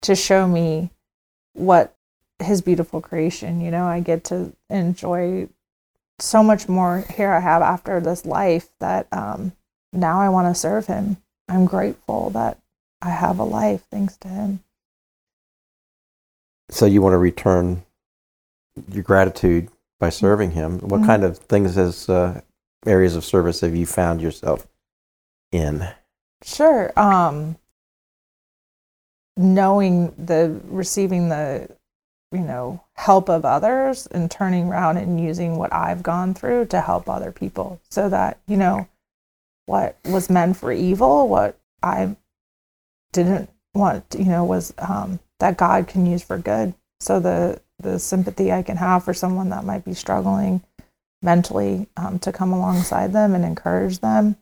to 0.01 0.15
show 0.15 0.47
me 0.47 0.91
what 1.53 1.95
His 2.39 2.61
beautiful 2.61 3.01
creation. 3.01 3.61
You 3.61 3.71
know, 3.71 3.85
I 3.85 3.99
get 3.99 4.23
to 4.25 4.53
enjoy 4.69 5.49
so 6.19 6.43
much 6.43 6.69
more 6.69 7.05
here. 7.15 7.31
I 7.31 7.39
have 7.39 7.61
after 7.61 7.99
this 7.99 8.25
life 8.25 8.69
that 8.79 9.07
um, 9.11 9.53
now 9.91 10.19
I 10.19 10.29
want 10.29 10.53
to 10.53 10.59
serve 10.59 10.88
Him. 10.88 11.17
I'm 11.47 11.65
grateful 11.65 12.29
that 12.31 12.59
I 13.01 13.09
have 13.09 13.39
a 13.39 13.43
life 13.43 13.83
thanks 13.91 14.17
to 14.17 14.27
Him. 14.27 14.61
So, 16.69 16.85
you 16.88 17.01
want 17.01 17.13
to 17.13 17.19
return 17.19 17.83
your 18.91 19.03
gratitude 19.03 19.69
by 19.99 20.10
serving 20.10 20.51
Him. 20.51 20.79
What 20.79 21.01
Mhm. 21.01 21.05
kind 21.05 21.23
of 21.23 21.38
things 21.38 21.77
as 21.77 22.10
uh, 22.10 22.41
areas 22.86 23.15
of 23.15 23.25
service 23.25 23.62
have 23.62 23.75
you 23.75 23.86
found 23.86 24.21
yourself 24.21 24.67
in? 25.51 25.88
Sure. 26.43 26.91
Um, 26.97 27.58
knowing 29.38 30.13
the 30.17 30.60
receiving 30.65 31.29
the 31.29 31.69
you 32.31 32.39
know 32.39 32.81
help 32.95 33.29
of 33.29 33.45
others 33.45 34.08
and 34.08 34.29
turning 34.31 34.67
around 34.67 34.97
and 34.97 35.19
using 35.19 35.58
what 35.58 35.73
I've 35.73 36.03
gone 36.03 36.34
through 36.34 36.65
to 36.67 36.81
help 36.81 37.10
other 37.10 37.31
people, 37.31 37.79
so 37.89 38.10
that 38.10 38.39
you 38.47 38.58
know 38.58 38.88
what 39.65 39.97
was 40.05 40.29
meant 40.29 40.58
for 40.58 40.71
evil, 40.71 41.27
what 41.27 41.58
I 41.81 42.15
didn't 43.13 43.49
want, 43.73 44.15
you 44.17 44.25
know, 44.25 44.43
was 44.43 44.73
um, 44.77 45.19
that 45.39 45.58
God 45.58 45.88
can 45.88 46.05
use 46.05 46.21
for 46.21 46.38
good. 46.38 46.73
So 46.99 47.19
the 47.19 47.62
the 47.79 47.99
sympathy 47.99 48.51
I 48.51 48.63
can 48.63 48.77
have 48.77 49.03
for 49.03 49.13
someone 49.13 49.49
that 49.49 49.65
might 49.65 49.85
be 49.85 49.93
struggling 49.93 50.61
mentally 51.21 51.88
um, 51.97 52.19
to 52.19 52.31
come 52.31 52.53
alongside 52.53 53.13
them 53.13 53.33
and 53.35 53.43
encourage 53.43 53.99
them 53.99 54.35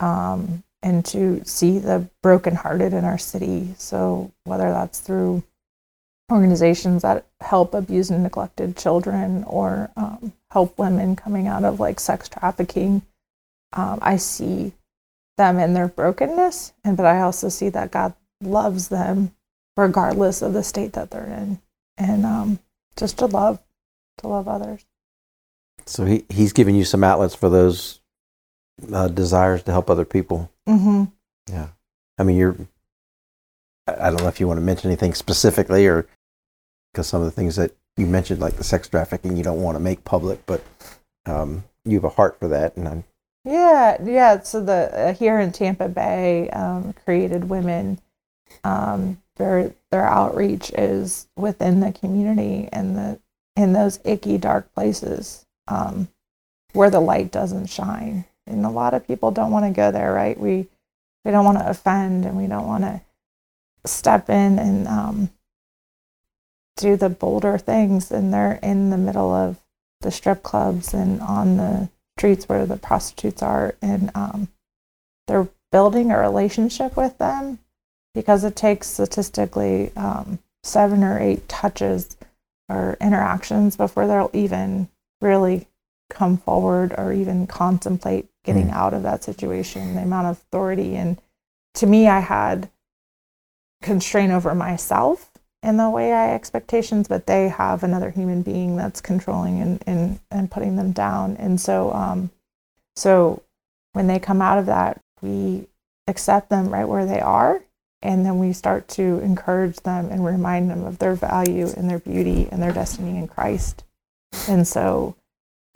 um, 0.00 0.62
and 0.82 1.04
to 1.06 1.42
see 1.44 1.78
the 1.78 2.08
brokenhearted 2.22 2.92
in 2.92 3.04
our 3.04 3.18
city. 3.18 3.74
So 3.78 4.32
whether 4.44 4.70
that's 4.70 5.00
through 5.00 5.42
organizations 6.30 7.02
that 7.02 7.26
help 7.40 7.74
abused 7.74 8.10
and 8.10 8.22
neglected 8.22 8.76
children 8.76 9.44
or 9.44 9.90
um, 9.96 10.32
help 10.50 10.78
women 10.78 11.16
coming 11.16 11.48
out 11.48 11.64
of 11.64 11.80
like 11.80 12.00
sex 12.00 12.28
trafficking, 12.28 13.02
um, 13.72 13.98
I 14.02 14.16
see 14.16 14.72
them 15.36 15.58
in 15.58 15.74
their 15.74 15.88
brokenness, 15.88 16.72
and 16.84 16.96
but 16.96 17.06
I 17.06 17.20
also 17.20 17.48
see 17.48 17.68
that 17.70 17.90
God 17.90 18.14
loves 18.42 18.88
them 18.88 19.32
regardless 19.76 20.42
of 20.42 20.52
the 20.52 20.62
state 20.62 20.92
that 20.92 21.10
they're 21.10 21.24
in, 21.24 21.60
and 22.00 22.24
um, 22.26 22.58
just 22.96 23.18
to 23.18 23.26
love, 23.26 23.60
to 24.18 24.28
love 24.28 24.48
others. 24.48 24.84
So, 25.86 26.04
he, 26.04 26.24
He's 26.28 26.52
given 26.52 26.74
you 26.74 26.84
some 26.84 27.04
outlets 27.04 27.34
for 27.34 27.48
those 27.48 28.00
uh, 28.92 29.08
desires 29.08 29.62
to 29.64 29.72
help 29.72 29.90
other 29.90 30.04
people. 30.04 30.50
Mm-hmm. 30.68 31.04
Yeah. 31.52 31.68
I 32.18 32.22
mean, 32.22 32.36
you're, 32.36 32.56
I 33.86 34.08
I 34.08 34.10
don't 34.10 34.20
know 34.22 34.28
if 34.28 34.40
you 34.40 34.48
want 34.48 34.58
to 34.58 34.64
mention 34.64 34.90
anything 34.90 35.14
specifically 35.14 35.86
or 35.86 36.06
because 36.92 37.06
some 37.06 37.20
of 37.20 37.26
the 37.26 37.30
things 37.30 37.56
that 37.56 37.72
you 37.96 38.06
mentioned, 38.06 38.40
like 38.40 38.56
the 38.56 38.64
sex 38.64 38.88
trafficking, 38.88 39.36
you 39.36 39.44
don't 39.44 39.62
want 39.62 39.76
to 39.76 39.80
make 39.80 40.04
public, 40.04 40.44
but 40.46 40.62
um, 41.26 41.64
you 41.84 41.94
have 41.94 42.04
a 42.04 42.08
heart 42.10 42.38
for 42.38 42.48
that. 42.48 42.76
And 42.76 42.88
I'm, 42.88 43.04
Yeah, 43.44 43.96
yeah. 44.02 44.40
So 44.40 44.62
the 44.62 45.08
uh, 45.08 45.14
here 45.14 45.38
in 45.38 45.52
Tampa 45.52 45.88
Bay, 45.88 46.50
um, 46.50 46.94
created 47.04 47.48
women, 47.48 48.00
um, 48.64 49.20
their 49.40 49.74
their 49.90 50.06
outreach 50.06 50.70
is 50.70 51.26
within 51.36 51.80
the 51.80 51.92
community 51.92 52.68
and 52.72 52.96
the 52.96 53.20
in 53.56 53.72
those 53.72 53.98
icky 54.04 54.38
dark 54.38 54.72
places 54.74 55.46
um, 55.66 56.08
where 56.72 56.90
the 56.90 57.00
light 57.00 57.32
doesn't 57.32 57.66
shine. 57.66 58.24
And 58.46 58.64
a 58.64 58.70
lot 58.70 58.94
of 58.94 59.06
people 59.06 59.30
don't 59.30 59.50
want 59.50 59.64
to 59.64 59.76
go 59.76 59.90
there, 59.90 60.12
right? 60.12 60.38
We 60.38 60.68
we 61.24 61.30
don't 61.30 61.44
want 61.44 61.58
to 61.58 61.68
offend 61.68 62.24
and 62.24 62.36
we 62.36 62.46
don't 62.46 62.66
want 62.66 62.84
to 62.84 63.00
step 63.86 64.28
in 64.28 64.58
and 64.58 64.86
um, 64.86 65.30
do 66.76 66.96
the 66.96 67.08
bolder 67.08 67.58
things 67.58 68.10
and 68.10 68.32
they're 68.32 68.58
in 68.62 68.90
the 68.90 68.98
middle 68.98 69.32
of 69.32 69.58
the 70.00 70.10
strip 70.10 70.42
clubs 70.42 70.94
and 70.94 71.20
on 71.20 71.56
the 71.56 71.88
streets 72.16 72.48
where 72.48 72.66
the 72.66 72.76
prostitutes 72.76 73.42
are 73.42 73.74
and 73.82 74.10
um, 74.14 74.48
they're 75.26 75.48
building 75.72 76.10
a 76.10 76.18
relationship 76.18 76.96
with 76.96 77.16
them 77.18 77.58
because 78.14 78.44
it 78.44 78.56
takes 78.56 78.86
statistically 78.88 79.92
um, 79.96 80.38
seven 80.62 81.02
or 81.04 81.18
eight 81.18 81.48
touches 81.48 82.16
or 82.68 82.96
interactions 83.00 83.76
before 83.76 84.06
they'll 84.06 84.30
even 84.32 84.88
really 85.20 85.66
come 86.08 86.36
forward 86.36 86.92
or 86.98 87.12
even 87.12 87.46
contemplate 87.46 88.26
getting 88.44 88.68
Mm. 88.68 88.72
out 88.74 88.94
of 88.94 89.02
that 89.04 89.22
situation. 89.22 89.94
The 89.94 90.02
amount 90.02 90.26
of 90.28 90.36
authority 90.38 90.96
and 90.96 91.20
to 91.74 91.86
me 91.86 92.08
i 92.08 92.18
had 92.20 92.68
constraint 93.82 94.32
over 94.32 94.54
myself 94.54 95.30
in 95.62 95.76
the 95.76 95.88
way 95.88 96.12
i 96.12 96.34
expectations 96.34 97.06
but 97.08 97.26
they 97.26 97.48
have 97.48 97.82
another 97.82 98.10
human 98.10 98.42
being 98.42 98.76
that's 98.76 99.00
controlling 99.00 99.60
and 99.60 99.82
and, 99.86 100.20
and 100.30 100.50
putting 100.50 100.76
them 100.76 100.92
down. 100.92 101.36
And 101.36 101.60
so 101.60 101.92
um 101.92 102.30
so 102.96 103.42
when 103.92 104.06
they 104.08 104.18
come 104.18 104.42
out 104.42 104.58
of 104.58 104.66
that 104.66 105.00
we 105.22 105.66
accept 106.08 106.48
them 106.50 106.68
right 106.68 106.88
where 106.88 107.06
they 107.06 107.20
are 107.20 107.62
and 108.02 108.24
then 108.24 108.38
we 108.38 108.52
start 108.52 108.88
to 108.88 109.18
encourage 109.20 109.76
them 109.80 110.08
and 110.10 110.24
remind 110.24 110.70
them 110.70 110.84
of 110.84 110.98
their 110.98 111.14
value 111.14 111.68
and 111.76 111.88
their 111.88 111.98
beauty 111.98 112.48
and 112.50 112.62
their 112.62 112.72
destiny 112.72 113.18
in 113.18 113.28
christ. 113.28 113.84
And 114.48 114.66
so 114.66 115.16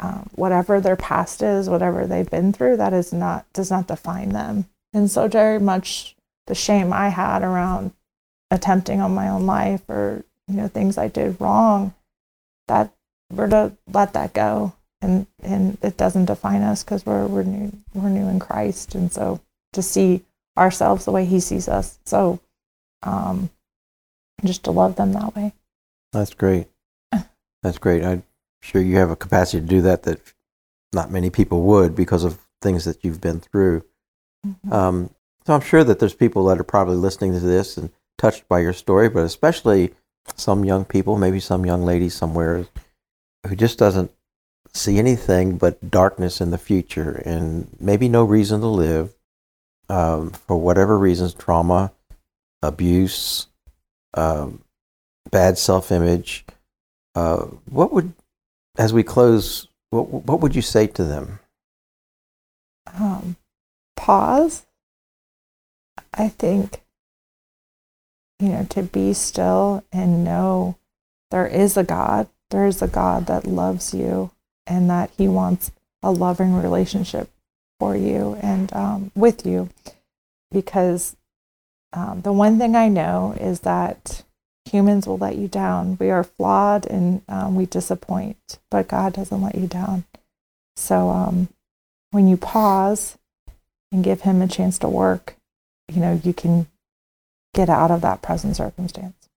um, 0.01 0.31
whatever 0.35 0.81
their 0.81 0.97
past 0.97 1.43
is 1.43 1.69
whatever 1.69 2.07
they've 2.07 2.31
been 2.31 2.53
through 2.53 2.77
that 2.79 2.93
is 2.93 3.13
not 3.13 3.51
does 3.53 3.71
not 3.71 3.87
define 3.89 4.31
them. 4.31 4.67
And 4.93 5.11
so 5.11 5.29
very 5.29 5.61
much 5.61 6.17
the 6.47 6.55
shame 6.55 6.93
i 6.93 7.09
had 7.09 7.43
around 7.43 7.93
attempting 8.51 9.01
on 9.01 9.15
my 9.15 9.29
own 9.29 9.47
life 9.47 9.83
or 9.89 10.25
you 10.47 10.55
know 10.55 10.69
things 10.69 10.99
i 10.99 11.09
did 11.09 11.41
wrong 11.41 11.95
that 12.69 12.93
we're 13.33 13.49
to 13.49 13.73
let 13.93 14.13
that 14.13 14.33
go. 14.33 14.75
And 15.01 15.27
and 15.43 15.77
it 15.83 15.97
doesn't 15.97 16.27
define 16.27 16.63
us 16.63 16.83
because 16.83 17.05
we're 17.05 17.27
we're 17.27 17.43
new 17.43 17.73
we're 17.93 18.09
new 18.09 18.29
in 18.29 18.39
christ. 18.39 18.95
And 18.95 19.13
so 19.13 19.41
to 19.73 19.83
see 19.83 20.25
ourselves 20.57 21.05
the 21.05 21.13
way 21.13 21.25
he 21.25 21.41
sees 21.41 21.69
us 21.69 21.99
so 22.05 22.41
um 23.03 23.51
just 24.45 24.65
to 24.65 24.71
love 24.71 24.97
them 24.97 25.13
that 25.13 25.35
way 25.35 25.53
That's 26.13 26.33
great. 26.35 26.69
That's 27.65 27.79
great. 27.79 28.05
I'm 28.05 28.23
sure 28.63 28.81
you 28.81 28.97
have 28.99 29.11
a 29.11 29.17
capacity 29.17 29.61
to 29.61 29.67
do 29.67 29.83
that 29.83 30.05
that 30.05 30.21
not 30.93 31.11
many 31.11 31.29
people 31.29 31.63
would 31.63 31.97
because 31.97 32.23
of 32.23 32.39
things 32.63 32.85
that 32.85 33.03
you've 33.03 33.21
been 33.21 33.41
through. 33.41 33.83
Um, 34.71 35.11
so 35.45 35.55
I'm 35.55 35.61
sure 35.61 35.83
that 35.83 35.99
there's 35.99 36.15
people 36.15 36.45
that 36.45 36.61
are 36.61 36.65
probably 36.65 36.97
listening 36.97 37.33
to 37.33 37.41
this 37.41 37.77
and 37.77 37.91
touched 38.17 38.47
by 38.49 38.61
your 38.61 38.75
story, 38.75 39.09
but 39.09 39.25
especially 39.25 39.93
some 40.37 40.65
young 40.65 40.85
people, 40.85 41.19
maybe 41.19 41.41
some 41.41 41.67
young 41.67 41.85
lady 41.85 42.09
somewhere 42.09 42.67
who 43.47 43.57
just 43.57 43.79
doesn't 43.79 44.13
see 44.73 44.99
anything 44.99 45.57
but 45.57 45.91
darkness 45.91 46.41
in 46.41 46.51
the 46.51 46.59
future 46.59 47.23
and 47.25 47.69
maybe 47.81 48.09
no 48.09 48.23
reason 48.25 48.61
to 48.61 48.67
live 48.69 49.15
um, 49.89 50.31
for 50.31 50.57
whatever 50.57 50.99
reasons 50.99 51.35
trauma, 51.35 51.93
abuse, 52.63 53.49
um, 54.15 54.63
bad 55.31 55.59
self 55.59 55.93
image. 55.93 56.45
Uh, 57.15 57.45
what 57.71 57.93
would, 57.93 58.13
as 58.77 58.93
we 58.93 59.03
close, 59.03 59.69
what, 59.91 60.09
what 60.09 60.41
would 60.41 60.55
you 60.55 60.63
say 60.63 60.87
to 60.87 61.05
them? 61.05 61.39
um, 62.99 63.37
pause. 63.97 64.67
I 66.13 66.29
think, 66.29 66.83
you 68.39 68.51
know, 68.51 68.67
to 68.71 68.83
be 68.83 69.13
still 69.15 69.85
and 69.93 70.25
know 70.25 70.77
there 71.31 71.47
is 71.47 71.77
a 71.77 71.85
God. 71.85 72.29
There 72.51 72.67
is 72.67 72.83
a 72.83 72.89
God 72.89 73.27
that 73.27 73.47
loves 73.47 73.93
you 73.95 74.31
and 74.67 74.89
that 74.91 75.11
He 75.17 75.27
wants 75.27 75.73
a 76.03 76.13
loving 76.13 76.55
relationship 76.55 77.31
for 77.85 77.95
you 77.95 78.35
and 78.41 78.73
um, 78.73 79.11
with 79.15 79.45
you. 79.45 79.69
Because 80.51 81.17
um, 81.93 82.23
the 82.23 82.33
one 82.33 82.59
thing 82.59 82.75
I 82.75 82.89
know 82.89 83.37
is 83.39 83.61
that 83.61 84.25
humans 84.65 85.07
will 85.07 85.19
let 85.19 85.37
you 85.37 85.49
down. 85.49 85.99
We 86.01 86.09
are 86.09 86.25
flawed 86.25 86.87
and 86.87 87.21
um, 87.29 87.57
we 87.57 87.67
disappoint, 87.67 88.59
but 88.71 88.89
God 88.89 89.13
doesn't 89.13 89.43
let 89.43 89.55
you 89.55 89.67
down. 89.67 90.05
So, 90.77 91.11
um, 91.11 91.49
when 92.11 92.27
you 92.27 92.39
pause 92.39 93.19
and 93.93 94.03
give 94.03 94.23
him 94.23 94.41
a 94.41 94.49
chance 94.49 94.79
to 94.79 94.89
work, 94.89 95.37
you 95.93 96.01
know, 96.01 96.19
you 96.25 96.33
can 96.33 96.67
get 97.53 97.69
out 97.69 97.91
of 97.91 98.01
that 98.01 98.23
present 98.23 98.57
circumstance. 98.57 99.29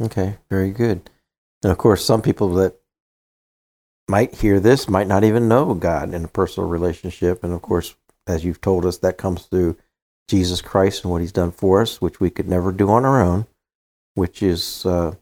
Okay, 0.00 0.38
very 0.48 0.70
good. 0.70 1.10
And 1.62 1.70
of 1.70 1.76
course, 1.76 2.04
some 2.04 2.22
people 2.22 2.54
that 2.54 2.74
might 4.08 4.34
hear 4.36 4.60
this 4.60 4.88
might 4.88 5.06
not 5.06 5.24
even 5.24 5.48
know 5.48 5.74
God 5.74 6.12
in 6.12 6.24
a 6.24 6.28
personal 6.28 6.68
relationship. 6.68 7.42
And 7.42 7.52
of 7.52 7.62
course, 7.62 7.94
as 8.26 8.44
you've 8.44 8.60
told 8.60 8.84
us, 8.84 8.98
that 8.98 9.18
comes 9.18 9.44
through 9.46 9.76
Jesus 10.28 10.60
Christ 10.62 11.04
and 11.04 11.10
what 11.12 11.20
He's 11.20 11.32
done 11.32 11.52
for 11.52 11.80
us, 11.82 12.00
which 12.00 12.20
we 12.20 12.30
could 12.30 12.48
never 12.48 12.72
do 12.72 12.90
on 12.90 13.04
our 13.04 13.22
own, 13.22 13.46
which 14.14 14.42
is 14.42 14.84
uh, 14.86 15.14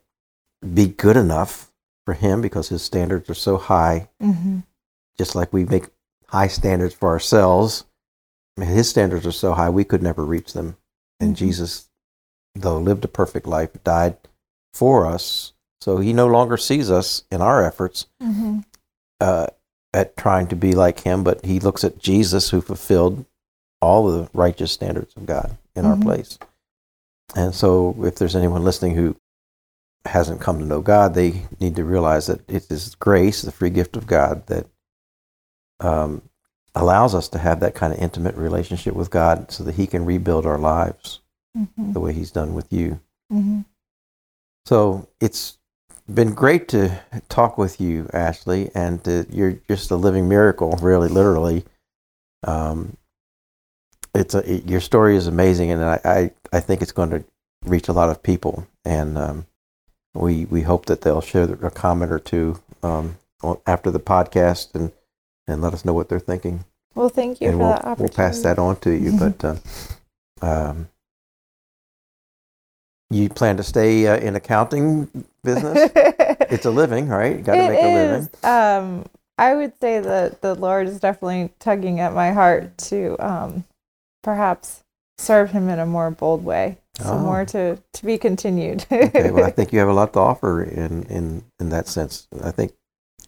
be 0.75 0.87
good 0.89 1.17
enough 1.17 1.73
for 2.05 2.15
Him 2.15 2.41
because 2.41 2.69
His 2.69 2.83
standards 2.83 3.29
are 3.31 3.35
so 3.35 3.57
high, 3.57 4.09
Mm-hmm. 4.23 4.61
just 5.19 5.35
like 5.35 5.53
we 5.53 5.65
make 5.65 5.87
high 6.29 6.49
standards 6.49 6.95
for 6.95 7.09
ourselves. 7.09 7.85
His 8.57 8.89
standards 8.89 9.27
are 9.27 9.33
so 9.33 9.55
high, 9.55 9.71
we 9.71 9.85
could 9.85 10.03
never 10.03 10.25
reach 10.25 10.53
them. 10.53 10.77
And 11.21 11.35
Mhm. 11.35 11.39
Jesus, 11.39 11.89
though 12.55 12.79
lived 12.79 13.05
a 13.05 13.09
perfect 13.09 13.47
life, 13.47 13.71
died 13.85 14.17
for 14.75 15.07
us. 15.07 15.53
So 15.81 15.99
he 15.99 16.13
no 16.13 16.27
longer 16.29 16.57
sees 16.57 16.91
us 16.91 17.25
in 17.31 17.41
our 17.43 17.65
efforts 17.65 18.07
Mm-hmm. 18.23 18.61
Uh, 19.23 19.47
at 19.95 20.17
trying 20.17 20.47
to 20.49 20.57
be 20.57 20.73
like 20.75 21.01
him, 21.01 21.23
but 21.23 21.45
he 21.45 21.61
looks 21.61 21.85
at 21.85 21.99
Jesus 21.99 22.51
who 22.51 22.61
fulfilled 22.61 23.25
all 23.81 24.07
the 24.11 24.29
righteous 24.35 24.73
standards 24.73 25.15
of 25.17 25.27
God 25.27 25.57
in 25.77 25.85
our 25.85 25.97
Mhm. 25.97 26.03
place. 26.03 26.39
And 27.37 27.55
so 27.55 27.95
if 28.05 28.17
there's 28.17 28.35
anyone 28.37 28.65
listening 28.65 28.95
who 28.95 29.17
hasn't 30.05 30.41
come 30.41 30.59
to 30.59 30.65
know 30.65 30.81
God, 30.81 31.15
they 31.15 31.47
need 31.61 31.77
to 31.77 31.85
realize 31.85 32.27
that 32.27 32.41
it 32.49 32.71
is 32.71 32.95
grace, 32.97 33.43
the 33.43 33.53
free 33.53 33.71
gift 33.71 33.97
of 33.97 34.07
God, 34.07 34.47
that 34.47 34.67
um, 35.81 36.23
allows 36.75 37.15
us 37.15 37.29
to 37.29 37.39
have 37.39 37.61
that 37.61 37.75
kind 37.75 37.93
of 37.93 37.99
intimate 37.99 38.37
relationship 38.37 38.95
with 38.95 39.11
God 39.11 39.51
so 39.51 39.65
that 39.65 39.75
he 39.75 39.87
can 39.87 40.05
rebuild 40.05 40.47
our 40.47 40.59
lives 40.59 41.21
Mm-hmm. 41.59 41.93
the 41.93 42.01
way 42.01 42.13
he's 42.15 42.31
done 42.31 42.55
with 42.55 42.73
you. 42.73 42.99
Mm-hmm. 43.31 43.61
So 44.65 45.07
it's 45.21 45.59
been 46.15 46.35
great 46.35 46.69
to 46.69 47.01
talk 47.29 47.59
with 47.59 47.81
you, 47.81 48.09
Ashley, 48.13 48.71
and 48.75 49.03
to, 49.05 49.27
you're 49.31 49.59
just 49.69 49.91
a 49.91 49.97
living 49.97 50.29
miracle, 50.29 50.79
really, 50.83 51.09
literally. 51.09 51.65
Um, 52.45 52.97
it's 54.15 54.35
a, 54.35 54.39
it- 54.53 54.69
your 54.69 54.81
story 54.81 55.17
is 55.17 55.27
amazing, 55.27 55.71
and 55.71 55.83
I, 55.83 56.01
I, 56.05 56.31
I 56.53 56.61
think 56.61 56.83
it's 56.83 56.93
going 56.93 57.11
to 57.11 57.25
reach 57.65 57.89
a 57.89 57.93
lot 57.93 58.11
of 58.11 58.23
people, 58.23 58.67
and 58.85 59.17
um, 59.17 59.47
we 60.15 60.45
we 60.47 60.63
hope 60.63 60.87
that 60.87 61.01
they'll 61.03 61.21
share 61.21 61.45
a 61.45 61.71
comment 61.71 62.13
or 62.13 62.19
two 62.19 62.61
um, 62.83 63.17
after 63.67 63.91
the 63.91 64.01
podcast 64.01 64.75
and 64.75 64.93
and 65.49 65.63
let 65.63 65.73
us 65.75 65.85
know 65.85 65.93
what 65.95 66.09
they're 66.09 66.21
thinking, 66.21 66.65
Well, 66.95 67.09
thank 67.09 67.41
you 67.41 67.49
and 67.49 67.57
for 67.57 67.59
we'll 67.61 67.69
that 67.71 67.85
opportunity. 67.85 68.03
we'll 68.03 68.17
pass 68.29 68.41
that 68.43 68.59
on 68.59 68.77
to 68.81 68.91
you. 68.93 69.13
But 69.19 69.45
uh, 69.45 69.57
um, 70.43 70.89
you 73.13 73.29
plan 73.29 73.57
to 73.59 73.63
stay 73.63 74.07
uh, 74.07 74.17
in 74.17 74.37
accounting 74.37 75.09
business? 75.43 75.91
it's 75.95 76.65
a 76.67 76.71
living, 76.71 77.09
right? 77.09 77.37
You 77.37 77.43
got 77.43 77.57
to 77.57 77.69
make 77.69 77.83
a 77.83 77.89
living. 77.89 78.29
Um, 78.45 79.07
I 79.39 79.55
would 79.55 79.73
say 79.81 80.01
that 80.01 80.41
the 80.43 80.55
Lord 80.55 80.87
is 80.89 81.01
definitely 81.01 81.51
tugging 81.59 82.01
at 82.01 82.13
my 82.15 82.33
heart 82.33 82.77
to 82.89 83.17
um, 83.19 83.65
perhaps 84.23 84.85
serve 85.19 85.51
Him 85.51 85.69
in 85.69 85.79
a 85.79 85.87
more 85.87 86.11
bold 86.11 86.45
way. 86.45 86.79
So 87.01 87.15
Oh. 87.15 87.19
more 87.19 87.45
to 87.47 87.79
to 87.95 88.05
be 88.05 88.19
continued. 88.19 88.85
Okay, 88.93 89.31
well, 89.31 89.45
I 89.45 89.51
think 89.57 89.73
you 89.73 89.79
have 89.79 89.89
a 89.89 89.95
lot 89.95 90.13
to 90.13 90.19
offer 90.21 90.63
in 90.63 91.05
in 91.05 91.43
in 91.59 91.71
that 91.71 91.89
sense. 91.89 92.29
I 92.45 92.51
think 92.51 92.73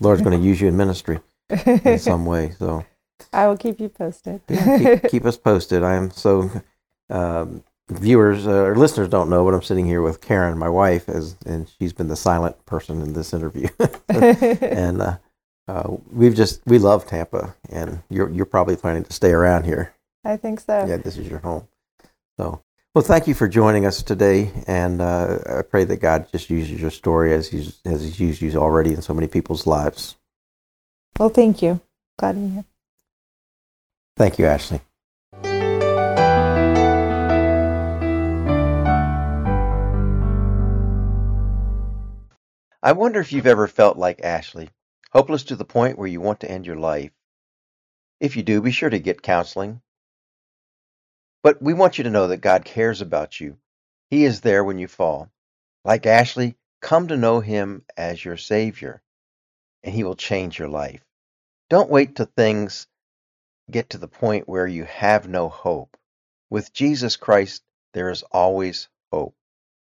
Lord's 0.01 0.21
going 0.21 0.39
to 0.39 0.45
use 0.47 0.61
you 0.61 0.69
in 0.69 0.77
ministry 0.77 1.19
in 1.49 1.99
some 1.99 2.27
way. 2.33 2.53
So 2.59 2.85
I 3.33 3.47
will 3.49 3.57
keep 3.57 3.81
you 3.81 3.89
posted. 3.89 4.43
yeah, 4.49 4.79
keep, 5.01 5.11
keep 5.11 5.25
us 5.25 5.39
posted. 5.39 5.83
I 5.83 5.95
am 5.95 6.11
so 6.11 6.51
um, 7.09 7.65
viewers 7.89 8.47
uh, 8.47 8.65
or 8.65 8.77
listeners 8.77 9.09
don't 9.09 9.31
know, 9.31 9.45
but 9.45 9.55
I'm 9.55 9.63
sitting 9.63 9.87
here 9.87 10.03
with 10.03 10.21
Karen, 10.21 10.59
my 10.59 10.69
wife, 10.69 11.09
as 11.09 11.37
and 11.45 11.71
she's 11.79 11.93
been 11.93 12.09
the 12.09 12.17
silent 12.17 12.65
person 12.67 13.03
in 13.03 13.13
this 13.13 13.33
interview. 13.33 13.69
and 14.09 15.03
uh, 15.03 15.19
uh, 15.69 15.97
we've 16.11 16.35
just 16.35 16.63
we 16.67 16.79
love 16.79 17.07
Tampa, 17.07 17.55
and 17.71 18.03
you're 18.11 18.31
you're 18.31 18.47
probably 18.47 18.77
planning 18.77 19.05
to 19.05 19.13
stay 19.13 19.31
around 19.31 19.65
here. 19.65 19.95
I 20.25 20.37
think 20.37 20.61
so. 20.61 20.87
Yeah, 20.87 20.97
this 20.97 21.17
is 21.17 21.29
your 21.29 21.41
home. 21.41 21.69
So, 22.39 22.63
well, 22.95 23.05
thank 23.05 23.27
you 23.27 23.35
for 23.35 23.49
joining 23.49 23.87
us 23.87 24.03
today, 24.03 24.51
and 24.67 25.01
uh, 25.01 25.39
I 25.59 25.63
pray 25.63 25.85
that 25.85 25.99
God 25.99 26.29
just 26.33 26.51
uses 26.51 26.81
your 26.81 26.91
story 26.91 27.35
as 27.35 27.49
He's 27.49 27.81
as 27.85 28.03
He's 28.03 28.21
used 28.21 28.43
you 28.43 28.53
already 28.57 28.95
in 28.95 29.03
so 29.03 29.15
many 29.15 29.27
people's 29.27 29.67
lives. 29.67 30.17
Well, 31.19 31.29
thank 31.29 31.63
you. 31.63 31.81
Glad 32.19 32.37
you're 32.37 32.49
here. 32.49 32.65
Thank 34.17 34.39
you, 34.39 34.47
Ashley. 34.47 34.81
I 42.85 42.93
wonder 42.93 43.19
if 43.19 43.33
you've 43.33 43.47
ever 43.47 43.67
felt 43.67 43.97
like 43.97 44.21
Ashley, 44.23 44.69
hopeless 45.11 45.45
to 45.45 45.57
the 45.57 45.65
point 45.65 45.97
where 45.97 46.07
you 46.07 46.21
want 46.21 46.41
to 46.41 46.51
end 46.51 46.67
your 46.67 46.77
life. 46.77 47.13
If 48.21 48.37
you 48.37 48.43
do, 48.43 48.61
be 48.61 48.73
sure 48.73 48.91
to 48.91 48.99
get 48.99 49.23
counseling. 49.23 49.81
But 51.43 51.63
we 51.63 51.73
want 51.73 51.97
you 51.97 52.05
to 52.05 52.11
know 52.11 52.29
that 52.29 52.43
God 52.43 52.67
cares 52.67 53.01
about 53.01 53.41
you. 53.41 53.57
He 54.11 54.27
is 54.27 54.43
there 54.43 54.63
when 54.63 54.79
you 54.79 54.87
fall. 54.87 55.31
Like 55.83 56.05
Ashley, 56.05 56.57
come 56.83 57.09
to 57.09 57.17
know 57.17 57.41
Him 57.41 57.87
as 57.97 58.23
your 58.23 58.37
Savior, 58.37 59.01
and 59.83 59.95
He 59.95 60.05
will 60.05 60.15
change 60.15 60.59
your 60.59 60.69
life. 60.69 61.03
Don't 61.71 61.89
wait 61.89 62.15
till 62.15 62.27
things 62.37 62.87
get 63.71 63.89
to 63.91 63.99
the 63.99 64.09
point 64.09 64.47
where 64.47 64.67
you 64.67 64.85
have 64.85 65.27
no 65.27 65.49
hope. 65.49 65.97
With 66.51 66.75
Jesus 66.75 67.17
Christ, 67.17 67.63
there 67.95 68.11
is 68.11 68.25
always 68.25 68.89
hope. 69.11 69.35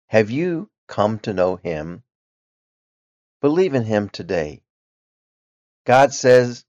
Have 0.07 0.31
you 0.31 0.71
come 0.89 1.19
to 1.19 1.35
know 1.35 1.57
Him? 1.57 2.03
Believe 3.41 3.75
in 3.75 3.85
Him 3.85 4.09
today. 4.09 4.63
God 5.85 6.13
says 6.13 6.65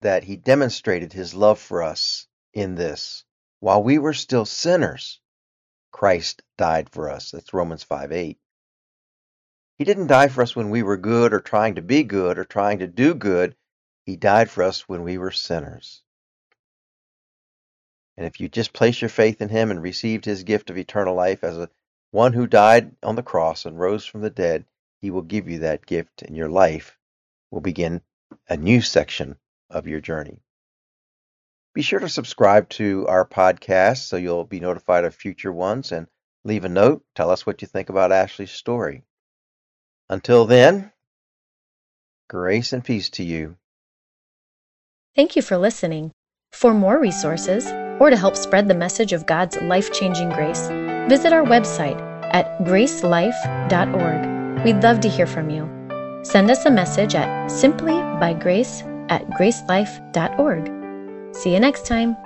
that 0.00 0.24
He 0.24 0.36
demonstrated 0.36 1.12
His 1.12 1.34
love 1.34 1.58
for 1.58 1.82
us 1.82 2.26
in 2.52 2.74
this. 2.74 3.24
While 3.60 3.82
we 3.82 3.98
were 3.98 4.14
still 4.14 4.44
sinners, 4.44 5.20
Christ 5.90 6.42
died 6.56 6.90
for 6.90 7.10
us. 7.10 7.30
That's 7.30 7.52
Romans 7.52 7.82
5 7.82 8.12
8. 8.12 8.38
He 9.78 9.84
didn't 9.84 10.08
die 10.08 10.28
for 10.28 10.42
us 10.42 10.56
when 10.56 10.70
we 10.70 10.82
were 10.82 10.96
good 10.96 11.32
or 11.32 11.40
trying 11.40 11.76
to 11.76 11.82
be 11.82 12.02
good 12.02 12.38
or 12.38 12.44
trying 12.44 12.80
to 12.80 12.88
do 12.88 13.14
good. 13.14 13.56
He 14.04 14.16
died 14.16 14.50
for 14.50 14.64
us 14.64 14.88
when 14.88 15.02
we 15.02 15.18
were 15.18 15.30
sinners. 15.30 16.02
And 18.16 18.26
if 18.26 18.40
you 18.40 18.48
just 18.48 18.72
place 18.72 19.00
your 19.00 19.08
faith 19.08 19.40
in 19.40 19.48
him 19.48 19.70
and 19.70 19.80
received 19.80 20.24
his 20.24 20.42
gift 20.42 20.70
of 20.70 20.76
eternal 20.76 21.14
life 21.14 21.44
as 21.44 21.56
a 21.56 21.70
one 22.10 22.32
who 22.32 22.48
died 22.48 22.96
on 23.02 23.14
the 23.14 23.22
cross 23.22 23.64
and 23.64 23.78
rose 23.78 24.04
from 24.04 24.22
the 24.22 24.30
dead, 24.30 24.64
he 25.00 25.10
will 25.10 25.22
give 25.22 25.48
you 25.48 25.60
that 25.60 25.86
gift 25.86 26.22
and 26.22 26.36
your 26.36 26.48
life 26.48 26.98
will 27.50 27.60
begin 27.60 28.02
a 28.48 28.56
new 28.56 28.80
section 28.80 29.36
of 29.70 29.86
your 29.86 30.00
journey. 30.00 30.40
Be 31.74 31.82
sure 31.82 32.00
to 32.00 32.08
subscribe 32.08 32.68
to 32.70 33.06
our 33.08 33.26
podcast 33.26 34.08
so 34.08 34.16
you'll 34.16 34.44
be 34.44 34.60
notified 34.60 35.04
of 35.04 35.14
future 35.14 35.52
ones 35.52 35.92
and 35.92 36.06
leave 36.44 36.64
a 36.64 36.68
note. 36.68 37.04
Tell 37.14 37.30
us 37.30 37.46
what 37.46 37.62
you 37.62 37.68
think 37.68 37.88
about 37.88 38.12
Ashley's 38.12 38.50
story. 38.50 39.04
Until 40.08 40.46
then, 40.46 40.92
grace 42.28 42.72
and 42.72 42.84
peace 42.84 43.10
to 43.10 43.22
you. 43.22 43.56
Thank 45.14 45.36
you 45.36 45.42
for 45.42 45.58
listening. 45.58 46.12
For 46.52 46.72
more 46.72 46.98
resources, 46.98 47.66
or 48.00 48.10
to 48.10 48.16
help 48.16 48.36
spread 48.36 48.68
the 48.68 48.74
message 48.74 49.12
of 49.12 49.26
God's 49.26 49.60
life 49.60 49.92
changing 49.92 50.30
grace, 50.30 50.68
visit 51.08 51.32
our 51.32 51.44
website 51.44 52.00
at 52.32 52.58
gracelife.org. 52.60 54.37
We'd 54.64 54.82
love 54.82 55.00
to 55.00 55.08
hear 55.08 55.26
from 55.26 55.50
you. 55.50 55.68
Send 56.22 56.50
us 56.50 56.66
a 56.66 56.70
message 56.70 57.14
at 57.14 57.28
simplybygrace 57.48 58.82
at 59.10 59.26
gracelife.org. 59.30 61.34
See 61.34 61.54
you 61.54 61.60
next 61.60 61.86
time. 61.86 62.16